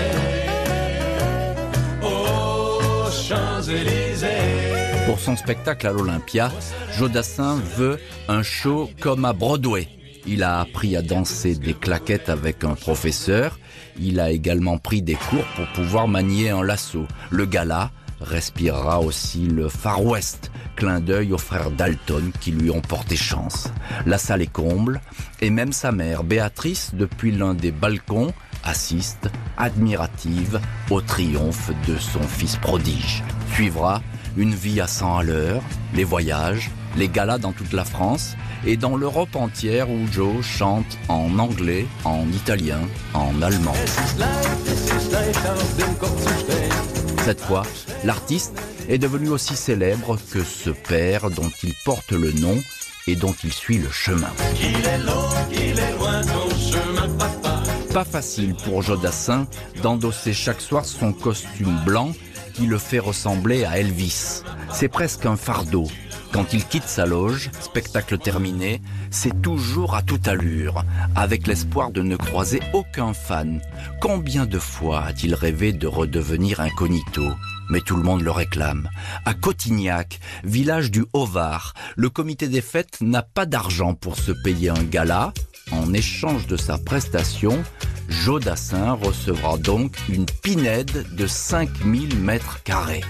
aux 2.04 3.10
Champs-Élysées. 3.10 4.28
Pour 5.08 5.20
son 5.20 5.36
spectacle 5.36 5.88
à 5.88 5.92
l'Olympia, 5.92 6.52
Jodassin 6.98 7.60
veut 7.76 8.00
un 8.28 8.44
show 8.44 8.89
comme 9.02 9.26
à 9.26 9.34
Broadway, 9.34 9.88
Il 10.26 10.44
a 10.44 10.62
appris 10.62 10.96
à 10.96 11.02
danser 11.02 11.56
des 11.56 11.74
claquettes 11.74 12.30
avec 12.30 12.63
un 12.63 12.76
professeur. 12.76 13.60
Il 14.00 14.20
a 14.22 14.32
également 14.32 14.78
pris 14.78 15.02
des 15.02 15.16
cours 15.16 15.46
pour 15.56 15.68
pouvoir 15.74 16.08
manier 16.08 16.50
un 16.50 16.63
lasso. 16.63 17.06
Le 17.30 17.46
gala 17.46 17.92
respirera 18.24 19.00
aussi 19.00 19.46
le 19.46 19.70
Far 19.70 20.04
West, 20.04 20.52
clin 20.76 21.00
d'œil 21.00 21.34
aux 21.34 21.38
frères 21.38 21.72
Dalton 21.72 22.32
qui 22.40 22.52
lui 22.52 22.72
ont 22.72 22.82
porté 22.82 23.16
chance. 23.16 23.70
La 24.06 24.18
salle 24.18 24.42
est 24.42 24.52
comble 24.52 25.02
et 25.42 25.50
même 25.50 25.74
sa 25.74 25.92
mère, 25.92 26.24
Béatrice, 26.24 26.92
depuis 26.94 27.32
l'un 27.32 27.54
des 27.54 27.72
balcons, 27.72 28.34
assiste, 28.64 29.30
admirative, 29.58 30.60
au 30.90 31.02
triomphe 31.02 31.72
de 31.88 31.98
son 31.98 32.24
fils 32.24 32.56
prodige. 32.58 33.24
Suivra 33.54 34.02
une 34.38 34.56
vie 34.56 34.82
à 34.82 34.88
100 34.88 35.18
à 35.18 35.24
l'heure, 35.24 35.62
les 35.94 36.04
voyages, 36.04 36.72
les 36.98 37.10
galas 37.10 37.38
dans 37.38 37.52
toute 37.52 37.74
la 37.74 37.86
France 37.86 38.36
et 38.66 38.78
dans 38.78 38.96
l'Europe 38.96 39.36
entière 39.36 39.90
où 39.90 40.08
Joe 40.12 40.44
chante 40.44 40.98
en 41.08 41.38
anglais, 41.40 41.86
en 42.06 42.28
italien, 42.30 42.80
en 43.14 43.42
allemand. 43.42 43.74
Cette 47.24 47.40
fois, 47.40 47.64
l'artiste 48.04 48.54
est 48.90 48.98
devenu 48.98 49.30
aussi 49.30 49.56
célèbre 49.56 50.18
que 50.32 50.44
ce 50.44 50.72
père 50.72 51.30
dont 51.30 51.50
il 51.64 51.74
porte 51.86 52.12
le 52.12 52.34
nom 52.34 52.58
et 53.08 53.16
dont 53.16 53.34
il 53.46 53.54
suit 53.54 53.78
le 53.78 53.90
chemin. 53.90 54.30
Pas 57.94 58.04
facile 58.04 58.56
pour 58.56 58.82
Jodassin 58.82 59.48
d'endosser 59.82 60.34
chaque 60.34 60.60
soir 60.60 60.84
son 60.84 61.14
costume 61.14 61.80
blanc 61.86 62.12
qui 62.54 62.68
le 62.68 62.78
fait 62.78 63.00
ressembler 63.00 63.66
à 63.66 63.80
Elvis. 63.80 64.44
C'est 64.72 64.88
presque 64.88 65.26
un 65.26 65.36
fardeau. 65.36 65.88
Quand 66.32 66.54
il 66.54 66.66
quitte 66.66 66.88
sa 66.88 67.06
loge, 67.06 67.52
spectacle 67.60 68.18
terminé, 68.18 68.82
c'est 69.12 69.42
toujours 69.42 69.96
à 69.96 70.02
toute 70.02 70.28
allure, 70.28 70.84
avec 71.16 71.46
l'espoir 71.46 71.92
de 71.92 72.02
ne 72.02 72.16
croiser 72.16 72.60
aucun 72.74 73.13
fan. 73.13 73.62
Combien 74.02 74.46
de 74.46 74.58
fois 74.58 75.04
a-t-il 75.04 75.36
rêvé 75.36 75.74
de 75.74 75.86
redevenir 75.86 76.60
incognito? 76.60 77.24
Mais 77.74 77.82
tout 77.82 77.96
le 77.96 78.04
monde 78.04 78.22
le 78.22 78.30
réclame. 78.30 78.88
À 79.26 79.34
Cotignac, 79.34 80.20
village 80.44 80.92
du 80.92 81.06
Haut-Var, 81.12 81.74
le 81.96 82.12
comité 82.12 82.48
des 82.48 82.62
fêtes 82.62 83.00
n'a 83.02 83.24
pas 83.24 83.48
d'argent 83.48 83.96
pour 83.96 84.16
se 84.16 84.32
payer 84.32 84.70
un 84.70 84.84
gala. 84.84 85.34
En 85.72 85.92
échange 85.92 86.46
de 86.46 86.56
sa 86.56 86.78
prestation, 86.78 87.64
Jodassin 88.10 88.92
recevra 88.92 89.58
donc 89.58 89.96
une 90.08 90.28
pinède 90.44 91.16
de 91.16 91.26
5000 91.26 92.20
mètres 92.20 92.62
carrés. 92.62 93.04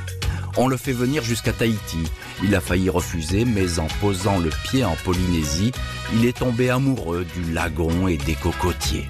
On 0.55 0.69
le 0.69 0.77
fait 0.77 0.93
venir 0.93 1.23
jusqu'à 1.23 1.51
Tahiti. 1.51 2.03
Il 2.41 2.55
a 2.55 2.61
failli 2.61 2.89
refuser, 2.89 3.43
mais 3.43 3.79
en 3.79 3.87
posant 3.99 4.39
le 4.39 4.49
pied 4.63 4.85
en 4.85 4.95
Polynésie, 5.03 5.73
il 6.13 6.25
est 6.25 6.37
tombé 6.37 6.69
amoureux 6.69 7.25
du 7.25 7.51
lagon 7.51 8.07
et 8.07 8.15
des 8.15 8.35
cocotiers. 8.35 9.09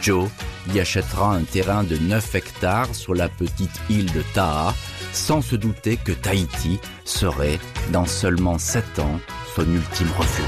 Joe 0.00 0.28
y 0.74 0.80
achètera 0.80 1.34
un 1.34 1.42
terrain 1.42 1.84
de 1.84 1.96
9 1.96 2.34
hectares 2.34 2.94
sur 2.94 3.14
la 3.14 3.28
petite 3.28 3.80
île 3.88 4.12
de 4.12 4.22
Taha, 4.34 4.74
sans 5.12 5.42
se 5.42 5.56
douter 5.56 5.96
que 5.96 6.12
Tahiti 6.12 6.78
serait, 7.04 7.58
dans 7.92 8.06
seulement 8.06 8.58
7 8.58 8.98
ans, 8.98 9.20
son 9.54 9.62
ultime 9.62 10.08
refuge. 10.16 10.44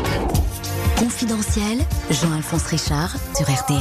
Confidentiel, 0.99 1.79
Jean-Alphonse 2.11 2.67
Richard 2.67 3.17
sur 3.35 3.51
RTL. 3.51 3.79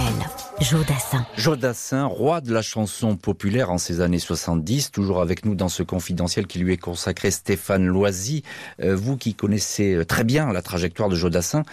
Joe 0.61 0.85
Dassin. 0.85 1.25
Joe 1.37 1.57
Dassin, 1.57 2.05
roi 2.05 2.41
de 2.41 2.53
la 2.53 2.61
chanson 2.61 3.15
populaire 3.15 3.71
en 3.71 3.77
ces 3.77 4.01
années 4.01 4.19
70, 4.19 4.91
toujours 4.91 5.21
avec 5.21 5.45
nous 5.45 5.55
dans 5.55 5.69
ce 5.69 5.83
confidentiel 5.83 6.47
qui 6.47 6.59
lui 6.59 6.73
est 6.73 6.77
consacré 6.77 7.31
Stéphane 7.31 7.85
Loisy. 7.85 8.43
Euh, 8.81 8.95
vous 8.95 9.17
qui 9.17 9.35
connaissez 9.35 9.95
euh, 9.95 10.05
très 10.05 10.23
bien 10.23 10.51
la 10.51 10.61
trajectoire 10.61 11.09
de 11.09 11.15
Joe 11.15 11.31
Dassin, 11.31 11.63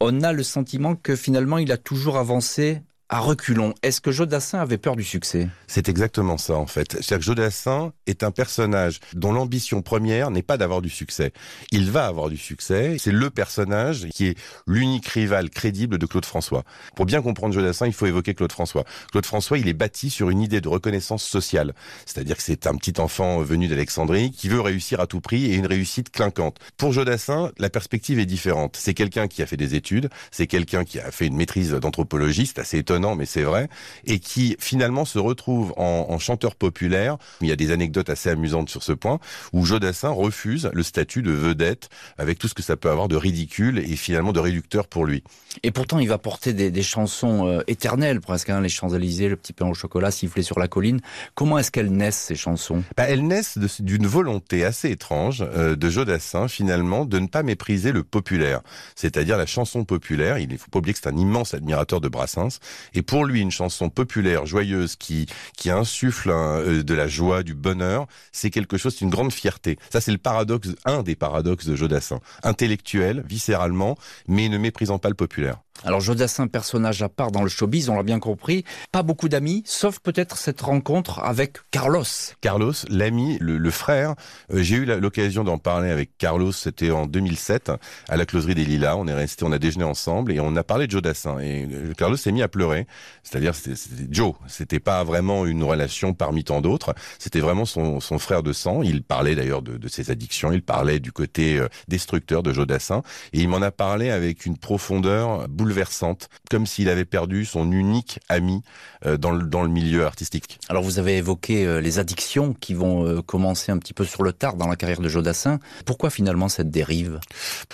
on 0.00 0.22
a 0.22 0.32
le 0.32 0.42
sentiment 0.42 0.94
que 0.94 1.16
finalement 1.16 1.58
il 1.58 1.72
a 1.72 1.76
toujours 1.76 2.18
avancé 2.18 2.82
à 3.08 3.20
reculons. 3.20 3.72
Est-ce 3.82 4.00
que 4.00 4.10
Jodassin 4.10 4.58
avait 4.58 4.78
peur 4.78 4.96
du 4.96 5.04
succès? 5.04 5.48
C'est 5.68 5.88
exactement 5.88 6.38
ça 6.38 6.54
en 6.54 6.66
fait. 6.66 6.92
C'est-à-dire 6.92 7.18
que 7.18 7.24
Jodassin 7.24 7.92
est 8.06 8.24
un 8.24 8.32
personnage 8.32 8.98
dont 9.14 9.32
l'ambition 9.32 9.80
première 9.80 10.30
n'est 10.30 10.42
pas 10.42 10.56
d'avoir 10.56 10.82
du 10.82 10.90
succès. 10.90 11.32
Il 11.70 11.90
va 11.90 12.06
avoir 12.06 12.28
du 12.28 12.36
succès. 12.36 12.96
C'est 12.98 13.12
le 13.12 13.30
personnage 13.30 14.08
qui 14.12 14.26
est 14.26 14.38
l'unique 14.66 15.06
rival 15.06 15.50
crédible 15.50 15.98
de 15.98 16.06
Claude 16.06 16.24
François. 16.24 16.64
Pour 16.96 17.06
bien 17.06 17.22
comprendre 17.22 17.54
Jodassin, 17.54 17.86
il 17.86 17.92
faut 17.92 18.06
évoquer 18.06 18.34
Claude 18.34 18.50
François. 18.50 18.84
Claude 19.12 19.26
François, 19.26 19.58
il 19.58 19.68
est 19.68 19.74
bâti 19.74 20.10
sur 20.10 20.30
une 20.30 20.40
idée 20.40 20.60
de 20.60 20.68
reconnaissance 20.68 21.22
sociale. 21.22 21.74
C'est-à-dire 22.06 22.36
que 22.36 22.42
c'est 22.42 22.66
un 22.66 22.74
petit 22.74 23.00
enfant 23.00 23.40
venu 23.40 23.68
d'Alexandrie 23.68 24.32
qui 24.32 24.48
veut 24.48 24.60
réussir 24.60 25.00
à 25.00 25.06
tout 25.06 25.20
prix 25.20 25.46
et 25.46 25.54
une 25.54 25.66
réussite 25.66 26.10
clinquante. 26.10 26.58
Pour 26.76 26.92
Jodassin, 26.92 27.52
la 27.58 27.70
perspective 27.70 28.18
est 28.18 28.26
différente. 28.26 28.76
C'est 28.76 28.94
quelqu'un 28.94 29.28
qui 29.28 29.42
a 29.42 29.46
fait 29.46 29.56
des 29.56 29.76
études, 29.76 30.08
c'est 30.32 30.48
quelqu'un 30.48 30.84
qui 30.84 30.98
a 30.98 31.12
fait 31.12 31.26
une 31.26 31.36
maîtrise 31.36 31.70
d'anthropologie, 31.72 32.46
c'est 32.46 32.58
assez 32.58 32.78
étonnant 32.78 32.95
mais 32.98 33.26
c'est 33.26 33.42
vrai, 33.42 33.68
et 34.06 34.18
qui 34.18 34.56
finalement 34.58 35.04
se 35.04 35.18
retrouve 35.18 35.72
en, 35.76 36.06
en, 36.08 36.18
chanteur 36.18 36.54
populaire. 36.54 37.16
Il 37.40 37.48
y 37.48 37.52
a 37.52 37.56
des 37.56 37.70
anecdotes 37.70 38.10
assez 38.10 38.30
amusantes 38.30 38.68
sur 38.68 38.82
ce 38.82 38.92
point, 38.92 39.18
où 39.52 39.64
Jodassin 39.64 40.10
refuse 40.10 40.70
le 40.72 40.82
statut 40.82 41.22
de 41.22 41.30
vedette, 41.30 41.88
avec 42.18 42.38
tout 42.38 42.48
ce 42.48 42.54
que 42.54 42.62
ça 42.62 42.76
peut 42.76 42.90
avoir 42.90 43.08
de 43.08 43.16
ridicule 43.16 43.78
et 43.78 43.96
finalement 43.96 44.32
de 44.32 44.40
réducteur 44.40 44.88
pour 44.88 45.04
lui. 45.04 45.22
Et 45.62 45.70
pourtant, 45.70 45.98
il 45.98 46.08
va 46.08 46.18
porter 46.18 46.52
des, 46.52 46.70
des 46.70 46.82
chansons 46.82 47.46
euh, 47.46 47.60
éternelles, 47.66 48.20
presque, 48.20 48.50
hein, 48.50 48.60
les 48.60 48.68
Champs-Élysées, 48.68 49.28
le 49.28 49.36
petit 49.36 49.52
pain 49.52 49.66
au 49.66 49.74
chocolat, 49.74 50.10
sifflé 50.10 50.42
sur 50.42 50.58
la 50.58 50.68
colline. 50.68 51.00
Comment 51.34 51.58
est-ce 51.58 51.70
qu'elles 51.70 51.92
naissent, 51.92 52.16
ces 52.16 52.34
chansons? 52.34 52.82
Bah, 52.96 53.04
Elles 53.04 53.26
naissent 53.26 53.58
d'une 53.80 54.06
volonté 54.06 54.64
assez 54.64 54.90
étrange 54.90 55.42
euh, 55.42 55.76
de 55.76 55.88
Jodassin, 55.88 56.48
finalement, 56.48 57.04
de 57.04 57.18
ne 57.18 57.26
pas 57.26 57.42
mépriser 57.42 57.92
le 57.92 58.02
populaire, 58.02 58.60
c'est-à-dire 58.94 59.36
la 59.36 59.46
chanson 59.46 59.84
populaire. 59.84 60.38
Il 60.38 60.48
ne 60.48 60.56
faut 60.56 60.70
pas 60.70 60.78
oublier 60.78 60.94
que 60.94 61.00
c'est 61.02 61.08
un 61.08 61.16
immense 61.16 61.54
admirateur 61.54 62.00
de 62.00 62.08
Brassens, 62.08 62.58
et 62.94 63.02
pour 63.02 63.24
lui, 63.24 63.40
une 63.40 63.50
chanson 63.50 63.90
populaire, 63.90 64.46
joyeuse, 64.46 64.96
qui 64.96 65.26
qui 65.56 65.70
insuffle 65.70 66.30
euh, 66.30 66.82
de 66.82 66.94
la 66.94 67.08
joie, 67.08 67.42
du 67.42 67.54
bonheur, 67.54 68.06
c'est 68.32 68.50
quelque 68.50 68.76
chose, 68.76 68.94
c'est 68.96 69.04
une 69.04 69.10
grande 69.10 69.32
fierté. 69.32 69.78
Ça, 69.90 70.00
c'est 70.00 70.12
le 70.12 70.18
paradoxe, 70.18 70.68
un 70.84 71.02
des 71.02 71.16
paradoxes 71.16 71.66
de 71.66 71.76
Jodassin. 71.76 72.20
Intellectuel, 72.42 73.24
viscéralement, 73.26 73.96
mais 74.28 74.48
ne 74.48 74.58
méprisant 74.58 74.98
pas 74.98 75.08
le 75.08 75.14
populaire. 75.14 75.58
Alors 75.84 76.00
Jodassin, 76.00 76.48
personnage 76.48 77.02
à 77.02 77.08
part 77.08 77.30
dans 77.30 77.42
le 77.42 77.48
showbiz, 77.48 77.88
on 77.90 77.96
l'a 77.96 78.02
bien 78.02 78.18
compris, 78.18 78.64
pas 78.92 79.02
beaucoup 79.02 79.28
d'amis, 79.28 79.62
sauf 79.66 80.00
peut-être 80.00 80.36
cette 80.36 80.60
rencontre 80.60 81.20
avec 81.20 81.58
Carlos. 81.70 82.02
Carlos, 82.40 82.72
l'ami, 82.88 83.36
le, 83.40 83.70
frère. 83.70 84.14
Euh, 84.52 84.62
J'ai 84.62 84.76
eu 84.76 84.84
l'occasion 84.84 85.44
d'en 85.44 85.58
parler 85.58 85.90
avec 85.90 86.16
Carlos, 86.18 86.52
c'était 86.52 86.90
en 86.90 87.06
2007, 87.06 87.72
à 88.08 88.16
la 88.16 88.26
closerie 88.26 88.54
des 88.54 88.64
Lilas. 88.64 88.96
On 88.96 89.06
est 89.06 89.14
resté, 89.14 89.44
on 89.44 89.52
a 89.52 89.58
déjeuné 89.58 89.84
ensemble 89.84 90.32
et 90.32 90.40
on 90.40 90.56
a 90.56 90.64
parlé 90.64 90.86
de 90.86 90.92
Jodassin. 90.92 91.38
Et 91.40 91.68
euh, 91.70 91.92
Carlos 91.96 92.16
s'est 92.16 92.32
mis 92.32 92.42
à 92.42 92.48
pleurer. 92.48 92.86
C'est-à-dire, 93.22 93.54
c'était 93.54 94.06
Joe. 94.10 94.34
C'était 94.48 94.80
pas 94.80 95.04
vraiment 95.04 95.46
une 95.46 95.62
relation 95.62 96.14
parmi 96.14 96.42
tant 96.42 96.60
d'autres. 96.60 96.94
C'était 97.18 97.40
vraiment 97.40 97.64
son, 97.64 98.00
frère 98.18 98.42
de 98.42 98.52
sang. 98.52 98.82
Il 98.82 99.02
parlait 99.02 99.34
d'ailleurs 99.34 99.62
de, 99.62 99.76
de, 99.76 99.88
ses 99.88 100.10
addictions. 100.10 100.52
Il 100.52 100.62
parlait 100.62 101.00
du 101.00 101.12
côté 101.12 101.58
euh, 101.58 101.68
destructeur 101.86 102.42
de 102.42 102.52
Jodassin. 102.52 103.02
Et 103.32 103.40
il 103.40 103.48
m'en 103.48 103.62
a 103.62 103.70
parlé 103.70 104.10
avec 104.10 104.46
une 104.46 104.56
profondeur 104.56 105.48
bouleversante, 105.66 106.28
comme 106.48 106.64
s'il 106.64 106.88
avait 106.88 107.04
perdu 107.04 107.44
son 107.44 107.72
unique 107.72 108.20
ami 108.28 108.62
euh, 109.04 109.16
dans, 109.16 109.32
le, 109.32 109.44
dans 109.44 109.62
le 109.62 109.68
milieu 109.68 110.06
artistique. 110.06 110.60
Alors 110.68 110.82
vous 110.82 110.98
avez 110.98 111.16
évoqué 111.16 111.66
euh, 111.66 111.80
les 111.80 111.98
addictions 111.98 112.54
qui 112.54 112.74
vont 112.74 113.04
euh, 113.04 113.20
commencer 113.20 113.72
un 113.72 113.78
petit 113.78 113.92
peu 113.92 114.04
sur 114.04 114.22
le 114.22 114.32
tard 114.32 114.54
dans 114.54 114.68
la 114.68 114.76
carrière 114.76 115.00
de 115.00 115.08
Jodassin. 115.08 115.58
Pourquoi 115.84 116.10
finalement 116.10 116.48
cette 116.48 116.70
dérive? 116.70 117.18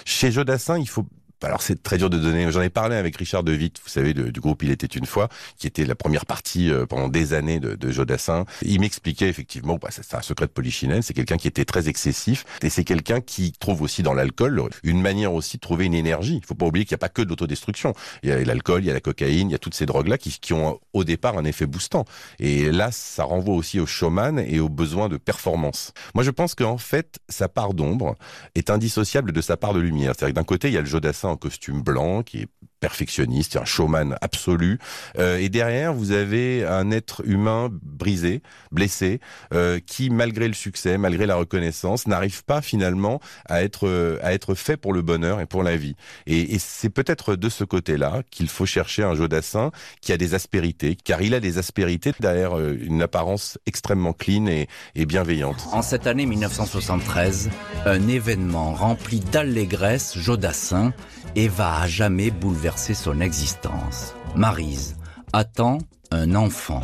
Chez 0.07 0.33
Jodassin, 0.33 0.79
il 0.79 0.89
faut 0.89 1.07
alors 1.43 1.63
c'est 1.63 1.83
très 1.83 1.99
dur 1.99 2.11
de 2.11 2.19
donner. 2.19 2.51
J'en 2.51 2.63
ai 2.63 2.71
parlé 2.71 2.97
avec 2.97 3.17
Richard 3.17 3.43
De 3.43 3.53
Witt, 3.55 3.81
vous 3.83 3.89
savez, 3.89 4.15
du 4.15 4.41
groupe 4.41 4.63
Il 4.63 4.71
était 4.71 4.87
une 4.87 5.07
fois, 5.07 5.29
qui 5.59 5.67
était 5.67 5.85
la 5.85 5.95
première 5.95 6.27
partie 6.27 6.71
euh, 6.71 6.87
pendant 6.87 7.09
des 7.09 7.35
années 7.35 7.61
de, 7.61 7.75
de 7.75 7.91
Jodassin. 7.91 8.45
Il 8.63 8.81
m'expliquait 8.81 9.29
effectivement, 9.29 9.79
bah, 9.81 9.89
c'est 9.91 10.15
un 10.15 10.23
secret 10.23 10.47
de 10.47 10.53
polichinelle, 10.53 11.03
c'est 11.03 11.15
quelqu'un 11.15 11.37
qui 11.37 11.49
était 11.49 11.65
très 11.65 11.89
excessif, 11.89 12.45
et 12.63 12.71
c'est 12.71 12.85
quelqu'un 12.85 13.21
qui 13.21 13.53
trouve 13.53 13.83
aussi 13.83 14.03
dans 14.03 14.15
l'alcool 14.15 14.63
une 14.83 15.01
manière 15.01 15.33
aussi 15.35 15.57
de 15.57 15.61
trouver 15.61 15.87
une 15.87 15.95
énergie. 15.95 16.39
Il 16.43 16.47
faut 16.47 16.55
pas 16.55 16.67
oublier 16.67 16.85
qu'il 16.85 16.95
n'y 16.95 16.99
a 16.99 17.05
pas 17.07 17.09
que 17.09 17.23
de 17.23 17.29
l'autodestruction. 17.29 17.95
Il 18.23 18.29
y 18.29 18.33
a 18.33 18.43
l'alcool, 18.45 18.83
il 18.83 18.87
y 18.87 18.91
a 18.91 18.95
la 18.95 19.01
cocaïne, 19.01 19.49
il 19.49 19.53
y 19.53 19.55
a 19.55 19.59
toutes 19.59 19.75
ces 19.75 19.87
drogues-là 19.87 20.19
qui, 20.19 20.53
ont 20.53 20.79
au 20.93 21.05
départ 21.05 21.39
un 21.39 21.45
effet 21.45 21.67
boostant. 21.67 22.05
Et 22.39 22.71
là, 22.71 22.91
ça 22.93 23.25
renvoie 23.25 23.55
aussi 23.55 23.81
au 23.81 23.87
showman 23.87 24.39
et 24.39 24.61
aux 24.61 24.69
besoins 24.69 25.09
de 25.09 25.17
performance. 25.17 25.93
Moi, 26.15 26.25
je 26.25 26.31
pense 26.31 26.55
qu'en 26.55 26.79
fait, 26.79 27.19
sa 27.29 27.49
part 27.49 27.75
d'ombre 27.75 28.17
est 28.55 28.71
indissociable 28.71 29.33
de 29.33 29.41
sa 29.41 29.57
part 29.57 29.73
de 29.73 29.81
lumière. 29.81 30.13
C'est-à-dire 30.17 30.35
que 30.35 30.41
d'un 30.41 30.45
côté, 30.45 30.69
il 30.69 30.75
y 30.75 30.77
a 30.79 30.81
le 30.81 30.87
Jodassin 30.87 31.32
en 31.33 31.37
costume 31.37 31.83
blanc 31.83 32.23
qui 32.23 32.43
est 32.43 32.49
perfectionniste, 32.83 33.57
un 33.57 33.65
showman 33.65 34.17
absolu. 34.21 34.79
Euh, 35.17 35.39
et 35.39 35.49
derrière, 35.49 35.95
vous 35.95 36.11
avez 36.11 36.67
un 36.67 36.91
être 36.91 37.23
humain 37.25 37.71
brisé, 37.71 38.43
blessé, 38.73 39.21
euh, 39.55 39.79
qui, 39.87 40.11
malgré 40.11 40.49
le 40.49 40.55
succès, 40.55 40.99
malgré 40.99 41.25
la 41.27 41.37
reconnaissance, 41.37 42.09
n'arrive 42.09 42.45
pas 42.45 42.61
finalement 42.61 43.21
à 43.49 43.63
être 43.63 44.19
à 44.23 44.35
être 44.35 44.55
fait 44.57 44.77
pour 44.77 44.93
le 44.93 45.01
bonheur 45.01 45.41
et 45.41 45.47
pour 45.47 45.63
la 45.63 45.77
vie. 45.77 45.95
Et, 46.27 46.55
et 46.55 46.59
c'est 46.59 46.91
peut-être 46.91 47.37
de 47.37 47.49
ce 47.49 47.63
côté-là 47.63 48.23
qu'il 48.33 48.49
faut 48.49 48.67
chercher 48.67 49.05
un 49.05 49.15
Jodassin 49.15 49.71
qui 50.01 50.13
a 50.13 50.17
des 50.17 50.35
aspérités, 50.35 50.97
car 50.97 51.23
il 51.23 51.35
a 51.35 51.41
des 51.41 51.59
aspérités 51.59 52.13
derrière 52.19 52.59
euh, 52.59 52.77
une 52.83 53.01
apparence 53.01 53.59
extrêmement 53.67 54.13
clean 54.13 54.47
et, 54.49 54.67
et 54.97 55.07
bienveillante. 55.07 55.69
En 55.71 55.83
cette 55.83 56.09
année 56.09 56.27
1973, 56.27 57.49
un 57.87 58.09
événement 58.09 58.75
rempli 58.75 59.21
d'allégresse, 59.21 60.19
Jodassin, 60.19 60.93
et 61.37 61.47
va 61.47 61.83
à 61.83 61.87
jamais 61.87 62.31
bouleverser 62.31 62.72
bouleverser 62.73 62.95
son 62.95 63.21
existence. 63.21 64.15
Marise 64.35 64.97
attend 65.33 65.79
un 66.11 66.35
enfant. 66.35 66.83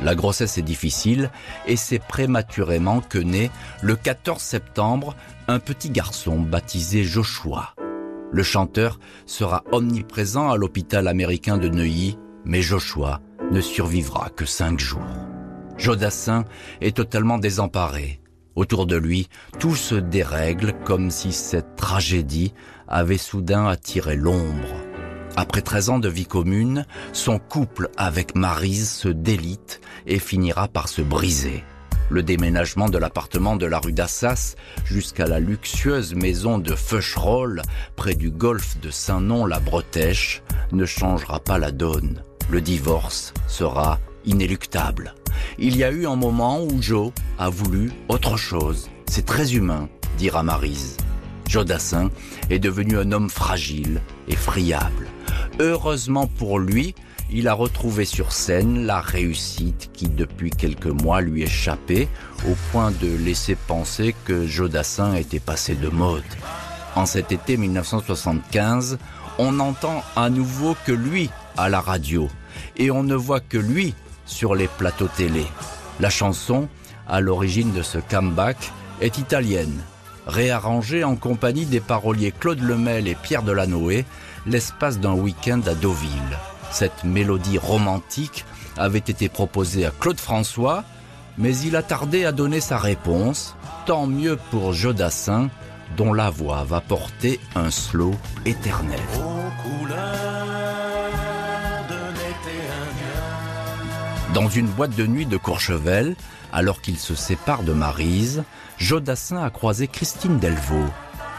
La 0.00 0.14
grossesse 0.14 0.58
est 0.58 0.62
difficile 0.62 1.30
et 1.66 1.76
c'est 1.76 1.98
prématurément 1.98 3.00
que 3.00 3.18
naît 3.18 3.50
le 3.82 3.96
14 3.96 4.40
septembre 4.40 5.14
un 5.48 5.58
petit 5.58 5.90
garçon 5.90 6.40
baptisé 6.40 7.04
Joshua. 7.04 7.74
Le 8.30 8.42
chanteur 8.42 8.98
sera 9.26 9.64
omniprésent 9.72 10.50
à 10.50 10.56
l'hôpital 10.56 11.08
américain 11.08 11.56
de 11.56 11.68
Neuilly, 11.68 12.18
mais 12.44 12.62
Joshua 12.62 13.20
ne 13.50 13.60
survivra 13.60 14.30
que 14.30 14.44
cinq 14.44 14.80
jours. 14.80 15.00
Jodassin 15.76 16.44
est 16.80 16.96
totalement 16.96 17.38
désemparé. 17.38 18.20
Autour 18.54 18.86
de 18.86 18.96
lui, 18.96 19.28
tout 19.58 19.76
se 19.76 19.94
dérègle 19.94 20.74
comme 20.84 21.10
si 21.10 21.32
cette 21.32 21.76
tragédie 21.76 22.52
avait 22.86 23.18
soudain 23.18 23.66
attiré 23.66 24.16
l'ombre. 24.16 24.91
Après 25.36 25.62
13 25.62 25.90
ans 25.90 25.98
de 25.98 26.08
vie 26.08 26.26
commune, 26.26 26.86
son 27.12 27.38
couple 27.38 27.88
avec 27.96 28.34
Marise 28.34 28.90
se 28.90 29.08
délite 29.08 29.80
et 30.06 30.18
finira 30.18 30.68
par 30.68 30.88
se 30.88 31.00
briser. 31.00 31.64
Le 32.10 32.22
déménagement 32.22 32.90
de 32.90 32.98
l'appartement 32.98 33.56
de 33.56 33.64
la 33.64 33.78
rue 33.78 33.92
d'Assas 33.92 34.56
jusqu'à 34.84 35.26
la 35.26 35.40
luxueuse 35.40 36.14
maison 36.14 36.58
de 36.58 36.74
Feucherolles 36.74 37.62
près 37.96 38.14
du 38.14 38.30
golfe 38.30 38.78
de 38.80 38.90
Saint-Nom-la-Bretèche 38.90 40.42
ne 40.72 40.84
changera 40.84 41.40
pas 41.40 41.58
la 41.58 41.70
donne. 41.70 42.22
Le 42.50 42.60
divorce 42.60 43.32
sera 43.46 43.98
inéluctable. 44.26 45.14
Il 45.58 45.76
y 45.76 45.84
a 45.84 45.90
eu 45.90 46.06
un 46.06 46.16
moment 46.16 46.62
où 46.62 46.82
Joe 46.82 47.12
a 47.38 47.48
voulu 47.48 47.90
autre 48.08 48.36
chose. 48.36 48.90
C'est 49.06 49.24
très 49.24 49.54
humain, 49.54 49.88
dira 50.18 50.42
Marise. 50.42 50.98
Jodassin 51.48 52.10
est 52.50 52.58
devenu 52.58 52.98
un 52.98 53.12
homme 53.12 53.30
fragile 53.30 54.02
et 54.28 54.36
friable. 54.36 55.06
Heureusement 55.60 56.26
pour 56.26 56.58
lui, 56.58 56.94
il 57.30 57.48
a 57.48 57.54
retrouvé 57.54 58.04
sur 58.04 58.32
scène 58.32 58.84
la 58.84 59.00
réussite 59.00 59.90
qui 59.94 60.08
depuis 60.08 60.50
quelques 60.50 60.86
mois 60.86 61.20
lui 61.20 61.42
échappait 61.42 62.08
au 62.46 62.54
point 62.70 62.90
de 62.90 63.08
laisser 63.24 63.54
penser 63.54 64.14
que 64.24 64.46
Jodassin 64.46 65.14
était 65.14 65.40
passé 65.40 65.74
de 65.74 65.88
mode. 65.88 66.22
En 66.94 67.06
cet 67.06 67.32
été 67.32 67.56
1975, 67.56 68.98
on 69.38 69.52
n'entend 69.52 70.02
à 70.14 70.28
nouveau 70.28 70.76
que 70.84 70.92
lui 70.92 71.30
à 71.56 71.70
la 71.70 71.80
radio 71.80 72.28
et 72.76 72.90
on 72.90 73.02
ne 73.02 73.14
voit 73.14 73.40
que 73.40 73.58
lui 73.58 73.94
sur 74.26 74.54
les 74.54 74.68
plateaux 74.68 75.08
télé. 75.16 75.44
La 76.00 76.10
chanson, 76.10 76.68
à 77.08 77.20
l'origine 77.20 77.72
de 77.72 77.82
ce 77.82 77.98
comeback, 77.98 78.56
est 79.00 79.18
italienne, 79.18 79.80
réarrangée 80.26 81.02
en 81.02 81.16
compagnie 81.16 81.66
des 81.66 81.80
paroliers 81.80 82.32
Claude 82.38 82.60
Lemel 82.60 83.08
et 83.08 83.14
Pierre 83.14 83.42
Delanoë 83.42 84.04
l'espace 84.46 84.98
d'un 84.98 85.14
week-end 85.14 85.60
à 85.66 85.74
Deauville. 85.74 86.38
Cette 86.70 87.04
mélodie 87.04 87.58
romantique 87.58 88.44
avait 88.76 88.98
été 88.98 89.28
proposée 89.28 89.86
à 89.86 89.90
Claude 89.90 90.18
François, 90.18 90.84
mais 91.38 91.56
il 91.58 91.76
a 91.76 91.82
tardé 91.82 92.24
à 92.24 92.32
donner 92.32 92.60
sa 92.60 92.78
réponse, 92.78 93.56
tant 93.86 94.06
mieux 94.06 94.38
pour 94.50 94.72
Jodassin, 94.72 95.50
dont 95.96 96.12
la 96.12 96.30
voix 96.30 96.64
va 96.64 96.80
porter 96.80 97.38
un 97.54 97.70
slow 97.70 98.14
éternel. 98.46 99.00
Dans 104.34 104.48
une 104.48 104.66
boîte 104.66 104.96
de 104.96 105.06
nuit 105.06 105.26
de 105.26 105.36
Courchevel, 105.36 106.16
alors 106.54 106.80
qu'il 106.80 106.98
se 106.98 107.14
sépare 107.14 107.62
de 107.62 107.72
Marise, 107.72 108.44
Jodassin 108.78 109.42
a 109.42 109.50
croisé 109.50 109.88
Christine 109.88 110.38
Delvaux. 110.38 110.88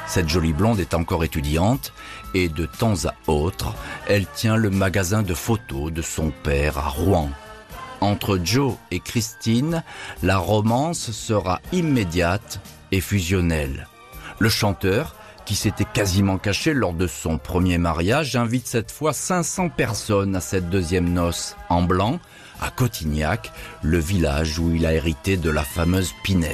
Cette 0.07 0.29
jolie 0.29 0.53
blonde 0.53 0.79
est 0.79 0.93
encore 0.93 1.23
étudiante 1.23 1.93
et 2.33 2.49
de 2.49 2.65
temps 2.65 3.05
à 3.05 3.13
autre, 3.31 3.73
elle 4.07 4.25
tient 4.27 4.55
le 4.55 4.69
magasin 4.69 5.23
de 5.23 5.33
photos 5.33 5.91
de 5.91 6.01
son 6.01 6.31
père 6.43 6.77
à 6.77 6.89
Rouen. 6.89 7.29
Entre 8.01 8.39
Joe 8.43 8.75
et 8.91 8.99
Christine, 8.99 9.83
la 10.21 10.37
romance 10.37 11.11
sera 11.11 11.61
immédiate 11.71 12.59
et 12.91 12.99
fusionnelle. 12.99 13.87
Le 14.39 14.49
chanteur, 14.49 15.15
qui 15.45 15.55
s'était 15.55 15.85
quasiment 15.85 16.37
caché 16.37 16.73
lors 16.73 16.93
de 16.93 17.07
son 17.07 17.37
premier 17.37 17.77
mariage, 17.77 18.35
invite 18.35 18.67
cette 18.67 18.91
fois 18.91 19.13
500 19.13 19.69
personnes 19.69 20.35
à 20.35 20.41
cette 20.41 20.69
deuxième 20.69 21.11
noce 21.11 21.55
en 21.69 21.81
blanc 21.81 22.19
à 22.61 22.69
Cotignac, 22.69 23.51
le 23.81 23.99
village 23.99 24.59
où 24.59 24.73
il 24.73 24.85
a 24.85 24.93
hérité 24.93 25.37
de 25.37 25.49
la 25.49 25.63
fameuse 25.63 26.13
Pinède. 26.23 26.53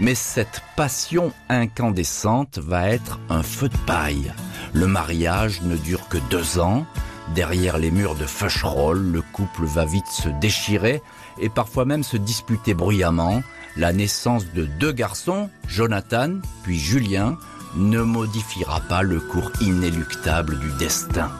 Mais 0.00 0.14
cette 0.14 0.62
passion 0.76 1.32
incandescente 1.48 2.58
va 2.58 2.88
être 2.88 3.18
un 3.30 3.42
feu 3.42 3.68
de 3.68 3.76
paille. 3.78 4.32
Le 4.72 4.86
mariage 4.86 5.62
ne 5.62 5.76
dure 5.76 6.08
que 6.08 6.18
deux 6.30 6.60
ans. 6.60 6.86
Derrière 7.34 7.78
les 7.78 7.90
murs 7.90 8.14
de 8.14 8.24
Feucherolles, 8.24 9.02
le 9.12 9.22
couple 9.22 9.64
va 9.64 9.84
vite 9.84 10.06
se 10.06 10.28
déchirer 10.28 11.02
et 11.40 11.48
parfois 11.48 11.84
même 11.84 12.04
se 12.04 12.16
disputer 12.16 12.74
bruyamment. 12.74 13.42
La 13.76 13.92
naissance 13.92 14.46
de 14.54 14.64
deux 14.64 14.92
garçons, 14.92 15.50
Jonathan 15.66 16.34
puis 16.62 16.78
Julien, 16.78 17.36
ne 17.76 18.00
modifiera 18.00 18.80
pas 18.80 19.02
le 19.02 19.20
cours 19.20 19.50
inéluctable 19.60 20.58
du 20.58 20.70
destin. 20.78 21.30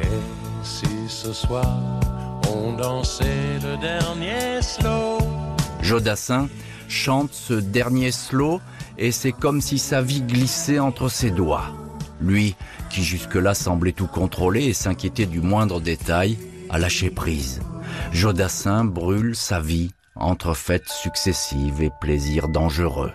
Et 0.00 0.64
si 0.64 0.86
ce 1.08 1.32
soir 1.32 1.66
on 2.48 2.72
dansait 2.72 3.58
le 3.62 3.76
dernier 3.76 4.62
slow? 4.62 5.18
Jodassin 5.82 6.48
chante 6.94 7.34
ce 7.34 7.54
dernier 7.54 8.12
slow 8.12 8.60
et 8.96 9.10
c'est 9.10 9.32
comme 9.32 9.60
si 9.60 9.78
sa 9.78 10.00
vie 10.00 10.22
glissait 10.22 10.78
entre 10.78 11.08
ses 11.08 11.30
doigts. 11.30 11.72
Lui, 12.20 12.54
qui 12.88 13.02
jusque-là 13.02 13.54
semblait 13.54 13.92
tout 13.92 14.06
contrôler 14.06 14.64
et 14.64 14.72
s'inquiéter 14.72 15.26
du 15.26 15.40
moindre 15.40 15.80
détail, 15.80 16.38
a 16.70 16.78
lâché 16.78 17.10
prise. 17.10 17.60
Jodassin 18.12 18.84
brûle 18.84 19.34
sa 19.34 19.60
vie 19.60 19.90
entre 20.14 20.54
fêtes 20.54 20.88
successives 20.88 21.82
et 21.82 21.90
plaisirs 22.00 22.48
dangereux. 22.48 23.12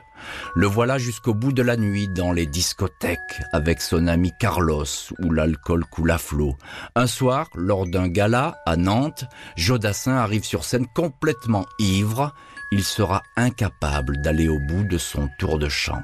Le 0.56 0.68
voilà 0.68 0.98
jusqu'au 0.98 1.34
bout 1.34 1.54
de 1.54 1.62
la 1.62 1.78
nuit 1.78 2.10
dans 2.10 2.32
les 2.32 2.46
discothèques 2.46 3.42
avec 3.54 3.82
son 3.82 4.08
ami 4.08 4.32
Carlos 4.40 4.86
où 5.24 5.32
l'alcool 5.32 5.86
coule 5.86 6.12
à 6.12 6.18
flot. 6.18 6.56
Un 6.96 7.08
soir, 7.08 7.48
lors 7.56 7.88
d'un 7.88 8.08
gala 8.08 8.58
à 8.66 8.76
Nantes, 8.76 9.26
Jodassin 9.56 10.16
arrive 10.16 10.44
sur 10.44 10.66
scène 10.66 10.88
complètement 10.94 11.66
ivre. 11.80 12.34
Il 12.72 12.84
sera 12.84 13.24
incapable 13.36 14.22
d'aller 14.22 14.48
au 14.48 14.60
bout 14.60 14.84
de 14.84 14.98
son 14.98 15.28
tour 15.40 15.58
de 15.58 15.70
chant. 15.70 16.04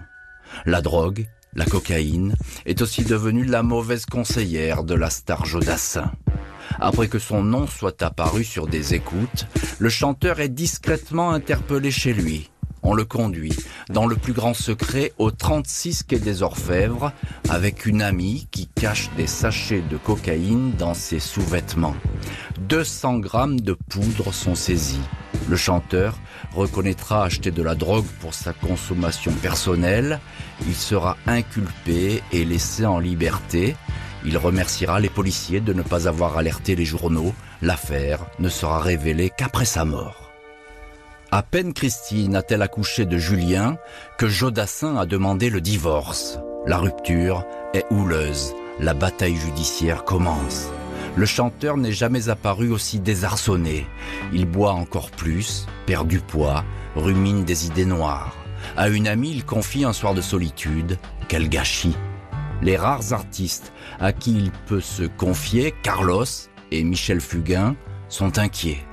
La 0.65 0.82
drogue, 0.82 1.28
la 1.54 1.65
cocaïne, 1.65 2.36
est 2.65 2.82
aussi 2.82 3.04
devenue 3.04 3.45
la 3.45 3.62
mauvaise 3.62 4.06
conseillère 4.06 4.84
de 4.84 4.95
la 4.95 5.10
star 5.10 5.45
Jodassin. 5.45 6.12
Après 6.80 7.08
que 7.08 7.19
son 7.19 7.43
nom 7.43 7.67
soit 7.67 8.01
apparu 8.01 8.43
sur 8.43 8.67
des 8.67 8.95
écoutes, 8.95 9.47
le 9.78 9.89
chanteur 9.89 10.39
est 10.39 10.49
discrètement 10.49 11.32
interpellé 11.32 11.91
chez 11.91 12.13
lui. 12.13 12.49
On 12.87 12.93
le 12.93 13.03
conduit 13.03 13.51
dans 13.89 14.05
le 14.05 14.15
plus 14.15 14.33
grand 14.33 14.53
secret 14.53 15.11
au 15.17 15.31
36 15.31 16.03
quai 16.03 16.19
des 16.19 16.43
Orfèvres 16.43 17.11
avec 17.49 17.87
une 17.87 18.03
amie 18.03 18.47
qui 18.51 18.67
cache 18.67 19.09
des 19.17 19.25
sachets 19.25 19.81
de 19.81 19.97
cocaïne 19.97 20.71
dans 20.77 20.93
ses 20.93 21.19
sous-vêtements. 21.19 21.95
200 22.59 23.17
grammes 23.17 23.59
de 23.59 23.73
poudre 23.73 24.31
sont 24.31 24.53
saisis. 24.53 25.01
Le 25.49 25.55
chanteur 25.55 26.19
reconnaîtra 26.53 27.23
acheter 27.23 27.49
de 27.49 27.63
la 27.63 27.73
drogue 27.73 28.05
pour 28.19 28.35
sa 28.35 28.53
consommation 28.53 29.31
personnelle. 29.31 30.19
Il 30.67 30.75
sera 30.75 31.17
inculpé 31.25 32.21
et 32.31 32.45
laissé 32.45 32.85
en 32.85 32.99
liberté. 32.99 33.75
Il 34.25 34.37
remerciera 34.37 34.99
les 34.99 35.09
policiers 35.09 35.59
de 35.59 35.73
ne 35.73 35.81
pas 35.81 36.07
avoir 36.07 36.37
alerté 36.37 36.75
les 36.75 36.85
journaux. 36.85 37.33
L'affaire 37.63 38.27
ne 38.37 38.49
sera 38.49 38.79
révélée 38.79 39.31
qu'après 39.35 39.65
sa 39.65 39.85
mort. 39.85 40.24
À 41.35 41.43
peine 41.43 41.73
Christine 41.73 42.37
a-t-elle 42.37 42.61
accouché 42.61 43.05
de 43.05 43.17
Julien 43.17 43.75
que 44.17 44.25
Jodassin 44.25 44.95
a 44.95 45.05
demandé 45.05 45.49
le 45.49 45.59
divorce. 45.59 46.39
La 46.65 46.77
rupture 46.77 47.43
est 47.73 47.83
houleuse. 47.89 48.53
La 48.79 48.93
bataille 48.93 49.35
judiciaire 49.35 50.05
commence. 50.05 50.69
Le 51.17 51.25
chanteur 51.25 51.75
n'est 51.75 51.91
jamais 51.91 52.29
apparu 52.29 52.71
aussi 52.71 53.01
désarçonné. 53.01 53.85
Il 54.31 54.45
boit 54.45 54.71
encore 54.71 55.11
plus, 55.11 55.65
perd 55.85 56.07
du 56.07 56.21
poids, 56.21 56.63
rumine 56.95 57.43
des 57.43 57.67
idées 57.67 57.83
noires. 57.83 58.33
À 58.77 58.87
une 58.87 59.05
amie, 59.05 59.31
il 59.31 59.43
confie 59.43 59.83
un 59.83 59.91
soir 59.91 60.13
de 60.13 60.21
solitude. 60.21 60.97
Quel 61.27 61.49
gâchis 61.49 61.97
Les 62.61 62.77
rares 62.77 63.11
artistes 63.11 63.73
à 63.99 64.13
qui 64.13 64.31
il 64.37 64.51
peut 64.67 64.79
se 64.79 65.03
confier, 65.03 65.73
Carlos 65.83 66.23
et 66.71 66.81
Michel 66.85 67.19
Fugain, 67.19 67.75
sont 68.07 68.39
inquiets. 68.39 68.85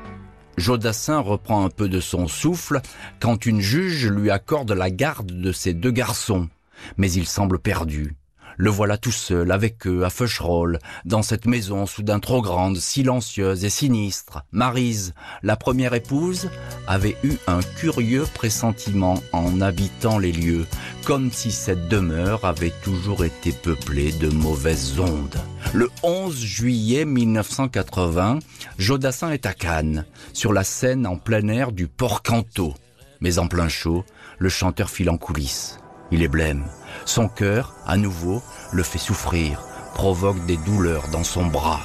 Jodassin 0.57 1.19
reprend 1.19 1.65
un 1.65 1.71
peu 1.71 1.89
de 1.89 2.01
son 2.01 2.29
souffle 2.29 2.81
quand 3.21 3.47
une 3.47 3.61
juge 3.61 4.07
lui 4.07 4.31
accorde 4.31 4.73
la 4.73 4.91
garde 4.91 5.33
de 5.33 5.53
ses 5.53 5.75
deux 5.75 5.91
garçons. 5.91 6.49
Mais 6.97 7.11
il 7.13 7.27
semble 7.27 7.59
perdu. 7.59 8.17
Le 8.57 8.71
voilà 8.71 8.97
tout 8.99 9.13
seul 9.13 9.51
avec 9.51 9.87
eux 9.87 10.05
à 10.05 10.11
Feucherolles, 10.11 10.79
dans 11.05 11.23
cette 11.23 11.47
maison 11.47 11.87
soudain 11.87 12.21
trop 12.21 12.43
grande, 12.43 12.77
silencieuse 12.77 13.65
et 13.65 13.71
sinistre. 13.71 14.45
Marise, 14.53 15.15
la 15.43 15.57
première 15.57 15.95
épouse, 15.95 16.51
avait 16.87 17.17
eu 17.25 17.33
un 17.47 17.61
curieux 17.61 18.25
pressentiment 18.35 19.23
en 19.33 19.61
habitant 19.61 20.19
les 20.19 20.33
lieux, 20.33 20.67
comme 21.05 21.31
si 21.31 21.51
cette 21.51 21.89
demeure 21.89 22.45
avait 22.45 22.73
toujours 22.83 23.25
été 23.25 23.53
peuplée 23.53 24.13
de 24.13 24.29
mauvaises 24.29 24.99
ondes. 25.01 25.41
Le 25.73 25.89
11 26.03 26.39
juillet 26.39 27.05
1980, 27.05 28.41
Jodassin 28.79 29.31
est 29.31 29.47
à 29.47 29.55
Cannes, 29.55 30.05
sur 30.33 30.53
la 30.53 30.65
scène 30.65 31.07
en 31.07 31.17
plein 31.17 31.49
air 31.49 31.73
du 31.73 31.89
Port 31.89 32.23
Canto. 32.23 32.75
Mais 33.21 33.39
en 33.39 33.47
plein 33.47 33.69
chaud, 33.69 34.05
le 34.39 34.49
chanteur 34.49 34.91
file 34.91 35.11
en 35.11 35.17
coulisses. 35.17 35.79
Il 36.11 36.23
est 36.23 36.29
blême. 36.29 36.65
Son 37.05 37.29
cœur, 37.29 37.75
à 37.87 37.97
nouveau, 37.97 38.43
le 38.73 38.83
fait 38.83 38.99
souffrir, 38.99 39.63
provoque 39.95 40.45
des 40.47 40.57
douleurs 40.57 41.09
dans 41.09 41.25
son 41.25 41.47
bras. 41.47 41.81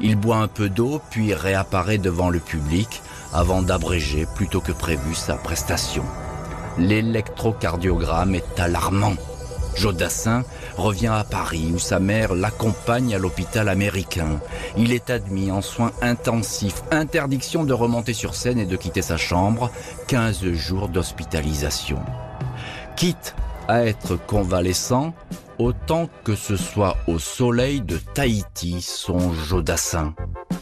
Il 0.00 0.16
boit 0.16 0.38
un 0.38 0.48
peu 0.48 0.68
d'eau, 0.68 1.00
puis 1.10 1.34
réapparaît 1.34 1.98
devant 1.98 2.30
le 2.30 2.40
public 2.40 3.02
avant 3.32 3.62
d'abréger 3.62 4.26
plutôt 4.34 4.60
que 4.60 4.72
prévu 4.72 5.14
sa 5.14 5.34
prestation. 5.34 6.04
L'électrocardiogramme 6.78 8.34
est 8.34 8.58
alarmant. 8.58 9.14
Jodassin 9.76 10.44
revient 10.76 11.12
à 11.12 11.24
Paris 11.24 11.70
où 11.74 11.78
sa 11.78 12.00
mère 12.00 12.34
l'accompagne 12.34 13.14
à 13.14 13.18
l'hôpital 13.18 13.68
américain. 13.68 14.40
Il 14.76 14.92
est 14.92 15.10
admis 15.10 15.50
en 15.50 15.62
soins 15.62 15.92
intensifs, 16.02 16.82
interdiction 16.90 17.64
de 17.64 17.72
remonter 17.72 18.12
sur 18.12 18.34
scène 18.34 18.58
et 18.58 18.66
de 18.66 18.76
quitter 18.76 19.02
sa 19.02 19.16
chambre, 19.16 19.70
15 20.08 20.44
jours 20.52 20.88
d'hospitalisation. 20.88 22.00
Quitte 22.96 23.34
être 23.78 24.16
convalescent, 24.16 25.14
autant 25.58 26.08
que 26.24 26.34
ce 26.34 26.56
soit 26.56 26.96
au 27.06 27.18
soleil 27.18 27.80
de 27.80 27.98
Tahiti, 28.14 28.82
son 28.82 29.32
Jodassin. 29.32 30.14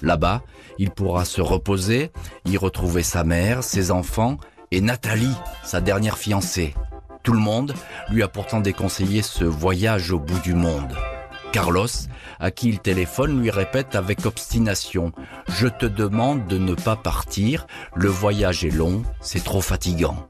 Là-bas, 0.03 0.43
il 0.79 0.91
pourra 0.91 1.25
se 1.25 1.41
reposer, 1.41 2.13
y 2.45 2.57
retrouver 2.57 3.03
sa 3.03 3.25
mère, 3.25 3.63
ses 3.65 3.91
enfants 3.91 4.37
et 4.71 4.81
Nathalie, 4.81 5.35
sa 5.65 5.81
dernière 5.81 6.19
fiancée. 6.19 6.75
Tout 7.23 7.33
le 7.33 7.39
monde 7.41 7.75
lui 8.11 8.23
a 8.23 8.29
pourtant 8.29 8.61
déconseillé 8.61 9.23
ce 9.23 9.45
voyage 9.45 10.13
au 10.13 10.19
bout 10.19 10.41
du 10.41 10.55
monde. 10.55 10.95
Carlos, 11.53 11.87
à 12.39 12.51
qui 12.51 12.69
il 12.69 12.79
téléphone, 12.79 13.41
lui 13.41 13.51
répète 13.51 13.95
avec 13.95 14.27
obstination⁇ 14.27 15.09
Je 15.49 15.67
te 15.67 15.87
demande 15.87 16.47
de 16.47 16.59
ne 16.59 16.75
pas 16.75 16.97
partir, 16.97 17.67
le 17.95 18.09
voyage 18.09 18.65
est 18.65 18.71
long, 18.71 19.03
c'est 19.21 19.43
trop 19.43 19.63
fatigant. 19.63 20.29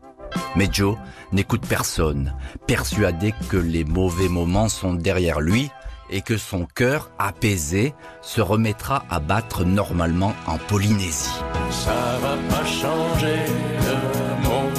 Mais 0.56 0.68
Joe 0.70 0.96
n'écoute 1.32 1.66
personne, 1.66 2.34
persuadé 2.66 3.34
que 3.48 3.56
les 3.56 3.84
mauvais 3.84 4.28
moments 4.28 4.68
sont 4.68 4.94
derrière 4.94 5.40
lui 5.40 5.70
et 6.10 6.22
que 6.22 6.36
son 6.36 6.64
cœur, 6.64 7.10
apaisé, 7.18 7.94
se 8.22 8.40
remettra 8.40 9.04
à 9.10 9.20
battre 9.20 9.64
normalement 9.64 10.34
en 10.46 10.56
Polynésie. 10.56 11.30
Ça 11.70 12.18
va 12.20 12.36
pas 12.48 12.64
changer 12.64 13.36
le 13.80 14.48
monde. 14.48 14.78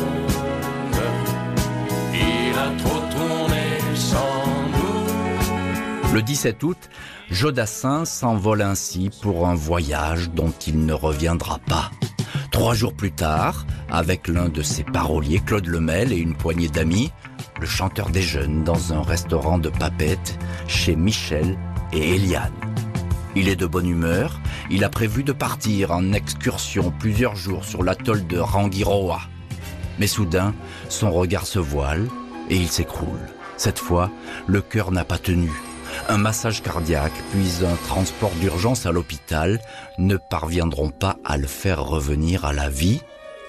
Il 2.14 2.58
a 2.58 2.84
trop 2.84 3.00
tourné 3.12 3.96
sans 3.96 4.46
nous. 4.72 6.14
Le 6.16 6.22
17 6.22 6.64
août, 6.64 6.90
Jodassin 7.30 8.06
s'envole 8.06 8.64
ainsi 8.64 9.12
pour 9.22 9.48
un 9.48 9.56
voyage 9.56 10.32
dont 10.32 10.54
il 10.66 10.84
ne 10.86 10.94
reviendra 10.94 11.60
pas. 11.60 11.92
Trois 12.52 12.74
jours 12.74 12.94
plus 12.94 13.12
tard, 13.12 13.66
avec 13.90 14.28
l'un 14.28 14.50
de 14.50 14.62
ses 14.62 14.84
paroliers, 14.84 15.40
Claude 15.40 15.68
Lemel, 15.68 16.12
et 16.12 16.18
une 16.18 16.36
poignée 16.36 16.68
d'amis, 16.68 17.12
le 17.60 17.68
chanteur 17.68 18.10
déjeune 18.10 18.64
dans 18.64 18.94
un 18.94 19.02
restaurant 19.02 19.60
de 19.60 19.70
papettes 19.70 20.40
chez 20.68 20.96
Michel 20.96 21.58
et 21.94 22.16
Eliane. 22.16 22.52
Il 23.36 23.48
est 23.48 23.56
de 23.56 23.68
bonne 23.68 23.88
humeur, 23.88 24.42
il 24.72 24.84
a 24.84 24.90
prévu 24.90 25.24
de 25.24 25.32
partir 25.32 25.92
en 25.92 26.12
excursion 26.14 26.92
plusieurs 26.92 27.36
jours 27.36 27.66
sur 27.66 27.84
l'atoll 27.84 28.26
de 28.26 28.40
Rangiroa. 28.40 29.22
Mais 30.00 30.08
soudain, 30.08 30.56
son 30.90 31.12
regard 31.12 31.46
se 31.46 31.60
voile 31.60 32.08
et 32.50 32.56
il 32.56 32.68
s'écroule. 32.68 33.28
Cette 33.58 33.80
fois, 33.80 34.10
le 34.48 34.62
cœur 34.62 34.92
n'a 34.92 35.06
pas 35.06 35.18
tenu. 35.18 35.52
Un 36.08 36.17
massage 36.17 36.62
cardiaque, 36.62 37.13
puis 37.32 37.65
un 37.65 37.75
transport 37.88 38.32
d'urgence 38.41 38.86
à 38.86 38.91
l'hôpital 38.91 39.60
ne 39.97 40.17
parviendront 40.17 40.89
pas 40.89 41.17
à 41.23 41.38
le 41.38 41.47
faire 41.47 41.84
revenir 41.84 42.45
à 42.45 42.54
la 42.54 42.69
vie. 42.69 43.02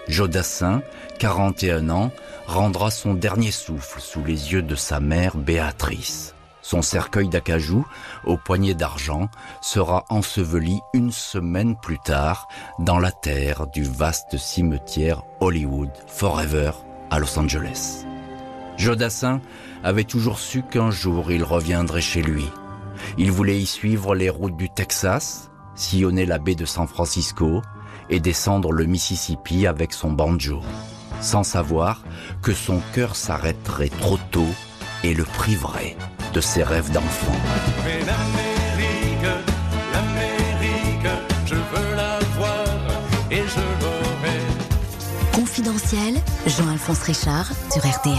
Jodassin, 0.08 0.82
41 1.18 1.90
ans, 1.90 2.10
rendra 2.46 2.90
son 2.90 3.14
dernier 3.14 3.50
souffle 3.50 4.00
sous 4.00 4.24
les 4.24 4.52
yeux 4.52 4.62
de 4.62 4.74
sa 4.74 5.00
mère 5.00 5.36
Béatrice. 5.36 6.34
Son 6.62 6.82
cercueil 6.82 7.28
d'acajou, 7.28 7.86
au 8.24 8.36
poignet 8.36 8.74
d'argent, 8.74 9.28
sera 9.60 10.04
enseveli 10.08 10.80
une 10.92 11.10
semaine 11.10 11.74
plus 11.76 11.98
tard 11.98 12.48
dans 12.78 12.98
la 12.98 13.12
terre 13.12 13.66
du 13.66 13.82
vaste 13.82 14.36
cimetière 14.36 15.22
Hollywood 15.40 15.90
Forever 16.06 16.72
à 17.10 17.18
Los 17.18 17.38
Angeles. 17.38 18.04
Jodassin 18.76 19.40
avait 19.82 20.04
toujours 20.04 20.38
su 20.38 20.62
qu'un 20.62 20.90
jour 20.90 21.32
il 21.32 21.44
reviendrait 21.44 22.00
chez 22.00 22.22
lui. 22.22 22.46
Il 23.18 23.32
voulait 23.32 23.58
y 23.58 23.66
suivre 23.66 24.14
les 24.14 24.30
routes 24.30 24.56
du 24.56 24.68
Texas, 24.68 25.50
sillonner 25.74 26.26
la 26.26 26.38
baie 26.38 26.54
de 26.54 26.64
San 26.64 26.86
Francisco 26.86 27.62
et 28.08 28.20
descendre 28.20 28.72
le 28.72 28.84
Mississippi 28.84 29.66
avec 29.66 29.92
son 29.92 30.12
banjo, 30.12 30.60
sans 31.20 31.44
savoir 31.44 32.02
que 32.42 32.52
son 32.52 32.80
cœur 32.92 33.16
s'arrêterait 33.16 33.90
trop 34.00 34.18
tôt 34.30 34.48
et 35.02 35.14
le 35.14 35.24
priverait 35.24 35.96
de 36.34 36.40
ses 36.40 36.62
rêves 36.62 36.90
d'enfant. 36.92 38.49
Confidentiel, 45.60 46.14
Jean-Alphonse 46.46 47.02
Richard 47.02 47.52
sur 47.70 47.86
RTL. 47.86 48.14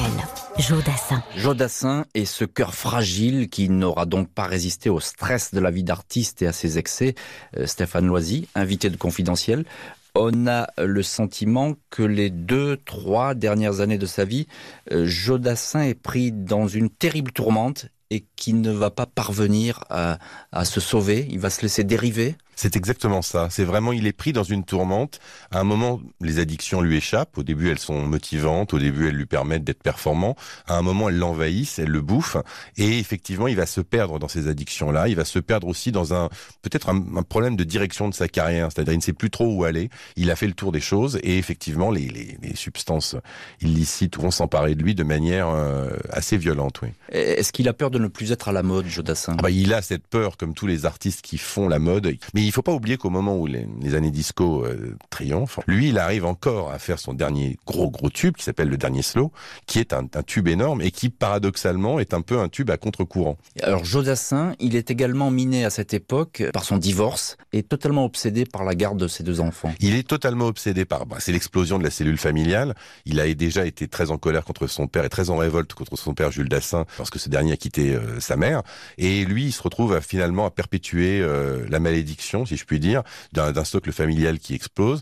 Jodassin. 0.60 1.24
Jodassin 1.36 2.06
et 2.14 2.26
ce 2.26 2.46
cœur 2.46 2.76
fragile 2.76 3.50
qui 3.50 3.68
n'aura 3.68 4.06
donc 4.06 4.30
pas 4.30 4.46
résisté 4.46 4.92
au 4.92 5.00
stress 5.00 5.52
de 5.52 5.60
la 5.60 5.72
vie 5.72 5.84
d'artiste 5.84 6.44
et 6.44 6.48
à 6.48 6.54
ses 6.54 6.78
excès. 6.78 7.16
Euh, 7.58 7.66
Stéphane 7.66 8.06
Loisy, 8.06 8.48
invité 8.54 8.92
de 8.92 8.96
Confidentiel. 8.96 9.66
On 10.14 10.46
a 10.46 10.68
le 10.78 11.02
sentiment 11.02 11.74
que 11.90 12.04
les 12.04 12.30
deux, 12.30 12.78
trois 12.78 13.34
dernières 13.34 13.80
années 13.80 13.98
de 13.98 14.06
sa 14.06 14.24
vie, 14.24 14.46
euh, 14.92 15.08
Jodassin 15.08 15.82
est 15.82 15.96
pris 15.96 16.32
dans 16.32 16.68
une 16.68 16.92
terrible 16.92 17.32
tourmente 17.32 17.88
et 18.12 18.24
qui 18.42 18.54
ne 18.54 18.72
va 18.72 18.90
pas 18.90 19.06
parvenir 19.06 19.84
à, 19.92 20.18
à 20.52 20.66
se 20.66 20.80
sauver. 20.80 21.28
Il 21.30 21.40
va 21.40 21.52
se 21.52 21.62
laisser 21.62 21.84
dériver. 21.84 22.36
C'est 22.56 22.76
exactement 22.76 23.22
ça. 23.22 23.48
C'est 23.50 23.64
vraiment, 23.64 23.92
il 23.92 24.06
est 24.06 24.14
pris 24.14 24.34
dans 24.34 24.44
une 24.44 24.64
tourmente. 24.64 25.20
À 25.52 25.60
un 25.60 25.64
moment, 25.64 26.00
les 26.20 26.38
addictions 26.40 26.82
lui 26.82 26.98
échappent. 26.98 27.38
Au 27.38 27.44
début, 27.44 27.70
elles 27.70 27.80
sont 27.80 28.06
motivantes. 28.06 28.74
Au 28.74 28.80
début, 28.80 29.08
elles 29.08 29.16
lui 29.16 29.26
permettent 29.26 29.64
d'être 29.64 29.82
performant. 29.82 30.36
À 30.68 30.76
un 30.76 30.82
moment, 30.82 31.10
elles 31.10 31.18
l'envahissent, 31.18 31.80
elles 31.80 31.90
le 31.90 32.02
bouffent. 32.02 32.38
Et 32.78 33.00
effectivement, 33.00 33.48
il 33.48 33.56
va 33.56 33.66
se 33.66 33.82
perdre 33.82 34.20
dans 34.20 34.28
ces 34.28 34.48
addictions-là. 34.48 35.08
Il 35.08 35.16
va 35.16 35.26
se 35.26 35.40
perdre 35.40 35.68
aussi 35.68 35.92
dans 35.92 36.14
un, 36.14 36.30
peut-être 36.62 36.90
un, 36.90 37.04
un 37.16 37.24
problème 37.24 37.56
de 37.56 37.64
direction 37.64 38.10
de 38.10 38.14
sa 38.14 38.28
carrière. 38.28 38.70
C'est-à-dire, 38.72 38.94
il 38.94 38.98
ne 38.98 39.04
sait 39.04 39.14
plus 39.14 39.30
trop 39.30 39.46
où 39.46 39.64
aller. 39.64 39.90
Il 40.16 40.30
a 40.30 40.36
fait 40.36 40.48
le 40.48 40.54
tour 40.54 40.72
des 40.72 40.82
choses. 40.82 41.20
Et 41.24 41.38
effectivement, 41.38 41.90
les, 41.90 42.10
les, 42.10 42.38
les 42.42 42.56
substances 42.56 43.16
illicites 43.62 44.18
vont 44.18 44.32
s'emparer 44.32 44.76
de 44.76 44.84
lui 44.84 44.94
de 44.94 45.04
manière 45.04 45.50
euh, 45.50 45.90
assez 46.12 46.38
violente, 46.38 46.82
oui. 46.82 46.90
Est-ce 47.10 47.52
qu'il 47.52 47.68
a 47.70 47.74
peur 47.74 47.92
de 47.92 47.98
ne 47.98 48.08
plus 48.08 48.31
être 48.32 48.50
à 48.50 48.52
la 48.52 48.64
mode, 48.64 48.86
Jodassin 48.88 49.36
Ah 49.38 49.42
bah, 49.44 49.52
il 49.52 49.74
a 49.74 49.82
cette 49.82 50.08
peur, 50.08 50.38
comme 50.38 50.54
tous 50.54 50.68
les 50.68 50.86
artistes 50.86 51.22
qui 51.22 51.38
font 51.38 51.68
la 51.68 51.80
mode. 51.80 52.16
Mais 52.34 52.44
il 52.44 52.52
faut 52.52 52.62
pas 52.62 52.74
oublier 52.74 52.98
qu'au 52.98 53.10
moment 53.10 53.38
où 53.38 53.48
les, 53.48 53.68
les 53.82 53.96
années 53.96 54.12
disco 54.12 54.66
euh, 54.66 54.98
triomphent, 55.10 55.60
lui, 55.68 55.90
il 55.90 56.00
arrive 56.00 56.26
encore 56.26 56.72
à 56.72 56.80
faire 56.80 57.00
son 57.00 57.14
dernier 57.14 57.58
gros 57.66 57.90
gros 57.90 58.10
tube 58.10 58.36
qui 58.36 58.44
s'appelle 58.44 58.70
le 58.70 58.78
dernier 58.78 59.02
slow, 59.02 59.32
qui 59.68 59.80
est 59.80 59.94
un, 59.94 60.08
un 60.14 60.24
tube 60.24 60.48
énorme 60.48 60.82
et 60.82 60.92
qui 60.92 61.10
paradoxalement 61.10 62.00
est 62.00 62.14
un 62.14 62.22
peu 62.22 62.40
un 62.40 62.50
tube 62.50 62.70
à 62.70 62.78
contre-courant. 62.78 63.38
Alors 63.62 63.84
Jodassin, 63.84 64.54
il 64.60 64.76
est 64.76 64.92
également 64.92 65.32
miné 65.32 65.66
à 65.66 65.70
cette 65.70 65.94
époque 65.94 66.44
par 66.54 66.64
son 66.64 66.78
divorce 66.78 67.38
et 67.54 67.64
totalement 67.64 68.06
obsédé 68.06 68.46
par 68.46 68.64
la 68.64 68.76
garde 68.76 68.98
de 68.98 69.08
ses 69.08 69.24
deux 69.24 69.42
enfants. 69.42 69.74
Il 69.80 69.96
est 69.96 70.08
totalement 70.08 70.46
obsédé 70.46 70.86
par, 70.86 71.06
bah, 71.06 71.18
c'est 71.20 71.32
l'explosion 71.32 71.80
de 71.80 71.84
la 71.84 71.92
cellule 71.92 72.18
familiale. 72.18 72.76
Il 73.06 73.20
a 73.20 73.32
déjà 73.34 73.66
été 73.66 73.88
très 73.88 74.12
en 74.12 74.18
colère 74.18 74.44
contre 74.44 74.68
son 74.68 74.88
père 74.88 75.06
et 75.06 75.10
très 75.10 75.30
en 75.30 75.38
révolte 75.38 75.74
contre 75.74 75.98
son 75.98 76.14
père 76.14 76.32
Jules 76.32 76.50
Dassin 76.50 76.86
parce 76.98 77.10
que 77.10 77.20
ce 77.20 77.30
dernier 77.30 77.54
a 77.54 77.58
quitté 77.58 77.94
euh, 77.96 78.20
sa 78.22 78.36
mère. 78.36 78.62
Et 78.98 79.26
lui, 79.26 79.46
il 79.46 79.52
se 79.52 79.62
retrouve 79.62 80.00
finalement 80.02 80.46
à 80.46 80.52
perpétuer 80.52 81.22
euh, 81.22 81.66
la 81.70 81.80
malédiction 81.80 82.46
si 82.46 82.58
je 82.58 82.66
puis 82.66 82.80
dire, 82.80 83.04
d'un 83.34 83.64
socle 83.64 83.92
familial 83.92 84.40
qui 84.40 84.54
explose. 84.54 85.02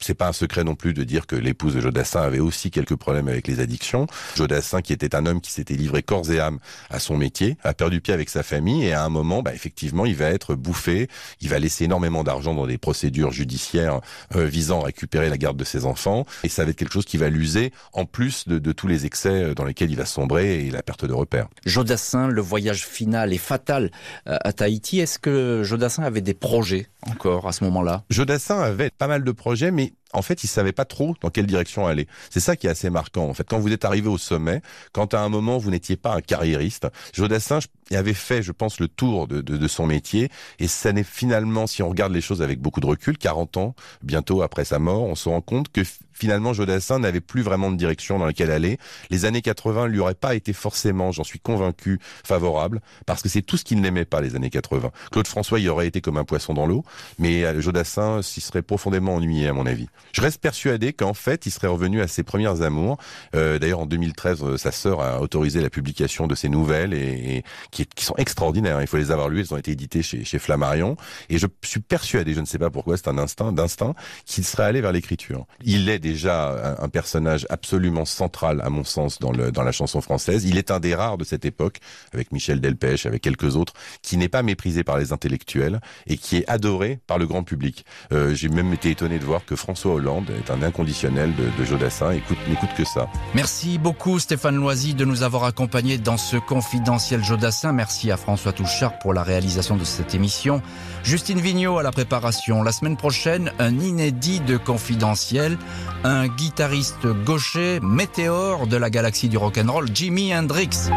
C'est 0.00 0.14
pas 0.14 0.28
un 0.28 0.32
secret 0.32 0.64
non 0.64 0.74
plus 0.74 0.94
de 0.94 1.04
dire 1.04 1.26
que 1.26 1.36
l'épouse 1.36 1.74
de 1.74 1.80
Jodassin 1.80 2.22
avait 2.22 2.38
aussi 2.38 2.70
quelques 2.70 2.96
problèmes 2.96 3.28
avec 3.28 3.46
les 3.46 3.60
addictions. 3.60 4.06
Jodassin, 4.36 4.82
qui 4.82 4.92
était 4.92 5.14
un 5.14 5.26
homme 5.26 5.40
qui 5.40 5.50
s'était 5.50 5.74
livré 5.74 6.02
corps 6.02 6.30
et 6.30 6.40
âme 6.40 6.58
à 6.90 6.98
son 6.98 7.16
métier, 7.16 7.56
a 7.62 7.74
perdu 7.74 8.00
pied 8.00 8.14
avec 8.14 8.28
sa 8.28 8.42
famille 8.42 8.84
et 8.84 8.92
à 8.92 9.04
un 9.04 9.08
moment, 9.08 9.42
bah, 9.42 9.54
effectivement, 9.54 10.06
il 10.06 10.14
va 10.14 10.26
être 10.26 10.54
bouffé. 10.54 11.08
Il 11.40 11.48
va 11.48 11.58
laisser 11.58 11.84
énormément 11.84 12.24
d'argent 12.24 12.54
dans 12.54 12.66
des 12.66 12.78
procédures 12.78 13.32
judiciaires 13.32 14.00
euh, 14.36 14.46
visant 14.46 14.82
à 14.82 14.86
récupérer 14.86 15.28
la 15.28 15.38
garde 15.38 15.56
de 15.56 15.64
ses 15.64 15.84
enfants. 15.84 16.24
Et 16.44 16.48
ça 16.48 16.64
va 16.64 16.70
être 16.70 16.76
quelque 16.76 16.92
chose 16.92 17.04
qui 17.04 17.16
va 17.16 17.28
l'user 17.28 17.72
en 17.92 18.04
plus 18.04 18.48
de, 18.48 18.72
tous 18.72 18.86
les 18.86 19.06
excès 19.06 19.28
euh, 19.28 19.54
dans 19.54 19.64
lesquels 19.64 19.90
il 19.90 19.96
va 19.96 20.06
sombrer 20.06 20.66
et 20.66 20.70
la 20.70 20.82
perte 20.82 21.04
de 21.04 21.12
repères. 21.12 21.48
Jodassin, 21.66 22.28
le 22.28 22.40
voyage 22.52 22.86
final 22.86 23.32
est 23.32 23.38
fatal 23.38 23.90
euh, 24.28 24.36
à 24.44 24.52
Tahiti. 24.52 25.00
Est-ce 25.00 25.18
que 25.18 25.62
Jodassin 25.64 26.02
avait 26.02 26.20
des 26.20 26.34
projets 26.34 26.88
encore 27.10 27.48
à 27.48 27.52
ce 27.52 27.64
moment-là? 27.64 28.04
Jodassin 28.10 28.60
avait 28.60 28.90
pas 28.90 29.06
mal 29.06 29.24
de 29.24 29.32
projets, 29.32 29.70
mais 29.70 29.94
en 30.12 30.22
fait, 30.22 30.44
il 30.44 30.48
savait 30.48 30.72
pas 30.72 30.84
trop 30.84 31.14
dans 31.20 31.30
quelle 31.30 31.46
direction 31.46 31.86
aller. 31.86 32.06
C'est 32.30 32.40
ça 32.40 32.56
qui 32.56 32.66
est 32.66 32.70
assez 32.70 32.90
marquant. 32.90 33.28
En 33.28 33.34
fait, 33.34 33.46
quand 33.48 33.58
vous 33.58 33.72
êtes 33.72 33.84
arrivé 33.84 34.08
au 34.08 34.18
sommet, 34.18 34.62
quand 34.92 35.14
à 35.14 35.20
un 35.20 35.28
moment 35.28 35.58
vous 35.58 35.70
n'étiez 35.70 35.96
pas 35.96 36.14
un 36.14 36.20
carriériste, 36.20 36.86
Jodassin 37.12 37.60
avait 37.90 38.14
fait, 38.14 38.42
je 38.42 38.52
pense, 38.52 38.80
le 38.80 38.88
tour 38.88 39.26
de, 39.26 39.40
de, 39.40 39.56
de 39.56 39.68
son 39.68 39.86
métier, 39.86 40.30
et 40.58 40.68
ça 40.68 40.92
n'est 40.92 41.02
finalement, 41.04 41.66
si 41.66 41.82
on 41.82 41.88
regarde 41.88 42.12
les 42.12 42.20
choses 42.20 42.42
avec 42.42 42.60
beaucoup 42.60 42.80
de 42.80 42.86
recul, 42.86 43.18
40 43.18 43.56
ans 43.56 43.74
bientôt 44.02 44.42
après 44.42 44.64
sa 44.64 44.78
mort, 44.78 45.02
on 45.02 45.14
se 45.14 45.28
rend 45.28 45.40
compte 45.40 45.70
que 45.70 45.82
finalement 46.12 46.52
Jodassin 46.52 47.00
n'avait 47.00 47.20
plus 47.20 47.42
vraiment 47.42 47.70
de 47.70 47.76
direction 47.76 48.18
dans 48.18 48.26
laquelle 48.26 48.50
aller. 48.50 48.78
Les 49.10 49.24
années 49.24 49.42
80 49.42 49.88
lui 49.88 49.98
auraient 49.98 50.14
pas 50.14 50.34
été 50.34 50.52
forcément, 50.52 51.12
j'en 51.12 51.24
suis 51.24 51.40
convaincu, 51.40 51.98
favorables, 52.24 52.80
parce 53.06 53.22
que 53.22 53.28
c'est 53.28 53.42
tout 53.42 53.56
ce 53.56 53.64
qu'il 53.64 53.80
n'aimait 53.80 54.04
pas 54.04 54.20
les 54.20 54.36
années 54.36 54.50
80. 54.50 54.90
Claude 55.10 55.26
François 55.26 55.58
y 55.58 55.68
aurait 55.68 55.86
été 55.88 56.00
comme 56.00 56.16
un 56.16 56.24
poisson 56.24 56.54
dans 56.54 56.66
l'eau, 56.66 56.84
mais 57.18 57.44
euh, 57.44 57.60
Jodassin 57.60 58.22
s'y 58.22 58.40
serait 58.40 58.62
profondément 58.62 59.16
ennuyé 59.16 59.48
à 59.48 59.52
mon 59.52 59.66
avis. 59.66 59.88
Je 60.12 60.20
reste 60.20 60.40
persuadé 60.40 60.92
qu'en 60.92 61.14
fait, 61.14 61.46
il 61.46 61.50
serait 61.50 61.68
revenu 61.68 62.00
à 62.00 62.08
ses 62.08 62.22
premières 62.22 62.62
amours. 62.62 62.98
Euh, 63.34 63.58
D'ailleurs, 63.58 63.80
en 63.80 63.86
2013, 63.86 64.42
euh, 64.42 64.56
sa 64.56 64.72
sœur 64.72 65.00
a 65.00 65.20
autorisé 65.20 65.60
la 65.60 65.70
publication 65.70 66.26
de 66.26 66.34
ses 66.34 66.48
nouvelles 66.48 66.92
et, 66.92 67.44
qui, 67.70 67.86
sont 67.98 68.14
extraordinaires. 68.16 68.80
Il 68.80 68.86
faut 68.86 68.98
les 68.98 69.10
avoir 69.10 69.28
lues. 69.28 69.40
Elles 69.40 69.54
ont 69.54 69.56
été 69.56 69.72
éditées 69.72 70.02
chez, 70.02 70.38
Flammarion. 70.38 70.96
Et 71.28 71.38
je 71.38 71.46
suis 71.62 71.80
persuadé, 71.80 72.34
je 72.34 72.40
ne 72.40 72.46
sais 72.46 72.58
pas 72.58 72.70
pourquoi, 72.70 72.96
c'est 72.96 73.08
un 73.08 73.18
instinct 73.18 73.52
d'instinct, 73.52 73.94
qu'il 74.26 74.44
serait 74.44 74.64
allé 74.64 74.80
vers 74.80 74.92
l'écriture. 74.92 75.46
Il 75.64 75.88
est 75.88 75.98
déjà 75.98 76.76
un, 76.80 76.88
personnage 76.88 77.46
absolument 77.48 78.04
central, 78.04 78.60
à 78.62 78.70
mon 78.70 78.84
sens, 78.84 79.18
dans, 79.18 79.32
la 79.32 79.72
chanson 79.72 80.00
française. 80.00 80.44
Il 80.44 80.58
est 80.58 80.70
un 80.70 80.80
des 80.80 80.94
rares 80.94 81.16
de 81.16 81.24
cette 81.24 81.44
époque, 81.44 81.78
avec 82.12 82.32
Michel 82.32 82.60
Delpech, 82.60 83.06
avec 83.06 83.22
quelques 83.22 83.56
autres, 83.56 83.72
qui 84.02 84.16
n'est 84.16 84.28
pas 84.28 84.42
méprisé 84.42 84.84
par 84.84 84.98
les 84.98 85.12
intellectuels 85.12 85.80
et 86.06 86.16
qui 86.16 86.38
est 86.38 86.48
adoré 86.48 86.98
par 87.06 87.18
le 87.18 87.26
grand 87.26 87.44
public. 87.44 87.84
Euh, 88.12 88.34
J'ai 88.34 88.48
même 88.48 88.72
été 88.72 88.90
étonné 88.90 89.18
de 89.18 89.24
voir 89.24 89.44
que 89.44 89.56
François 89.92 90.10
Hollande 90.10 90.30
est 90.30 90.50
un 90.50 90.62
inconditionnel 90.62 91.34
de, 91.34 91.44
de 91.58 91.64
Jodassin. 91.64 92.12
Écoute, 92.12 92.38
n'écoute 92.48 92.70
que 92.76 92.84
ça. 92.84 93.08
Merci 93.34 93.78
beaucoup 93.78 94.18
Stéphane 94.18 94.56
Loisy 94.56 94.94
de 94.94 95.04
nous 95.04 95.22
avoir 95.22 95.44
accompagnés 95.44 95.98
dans 95.98 96.16
ce 96.16 96.36
confidentiel 96.36 97.22
Jodassin. 97.22 97.72
Merci 97.72 98.10
à 98.10 98.16
François 98.16 98.52
Touchard 98.52 98.98
pour 99.00 99.12
la 99.12 99.22
réalisation 99.22 99.76
de 99.76 99.84
cette 99.84 100.14
émission. 100.14 100.62
Justine 101.02 101.40
Vignot 101.40 101.78
à 101.78 101.82
la 101.82 101.90
préparation. 101.90 102.62
La 102.62 102.72
semaine 102.72 102.96
prochaine, 102.96 103.52
un 103.58 103.78
inédit 103.78 104.40
de 104.40 104.56
confidentiel. 104.56 105.58
Un 106.04 106.26
guitariste 106.28 107.06
gaucher 107.24 107.78
météore 107.82 108.66
de 108.66 108.76
la 108.76 108.88
galaxie 108.88 109.28
du 109.28 109.36
rock'n'roll, 109.36 109.88
Jimi 109.94 110.34
Hendrix. 110.34 110.88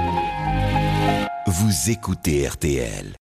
Vous 1.48 1.92
écoutez 1.92 2.48
RTL. 2.48 3.16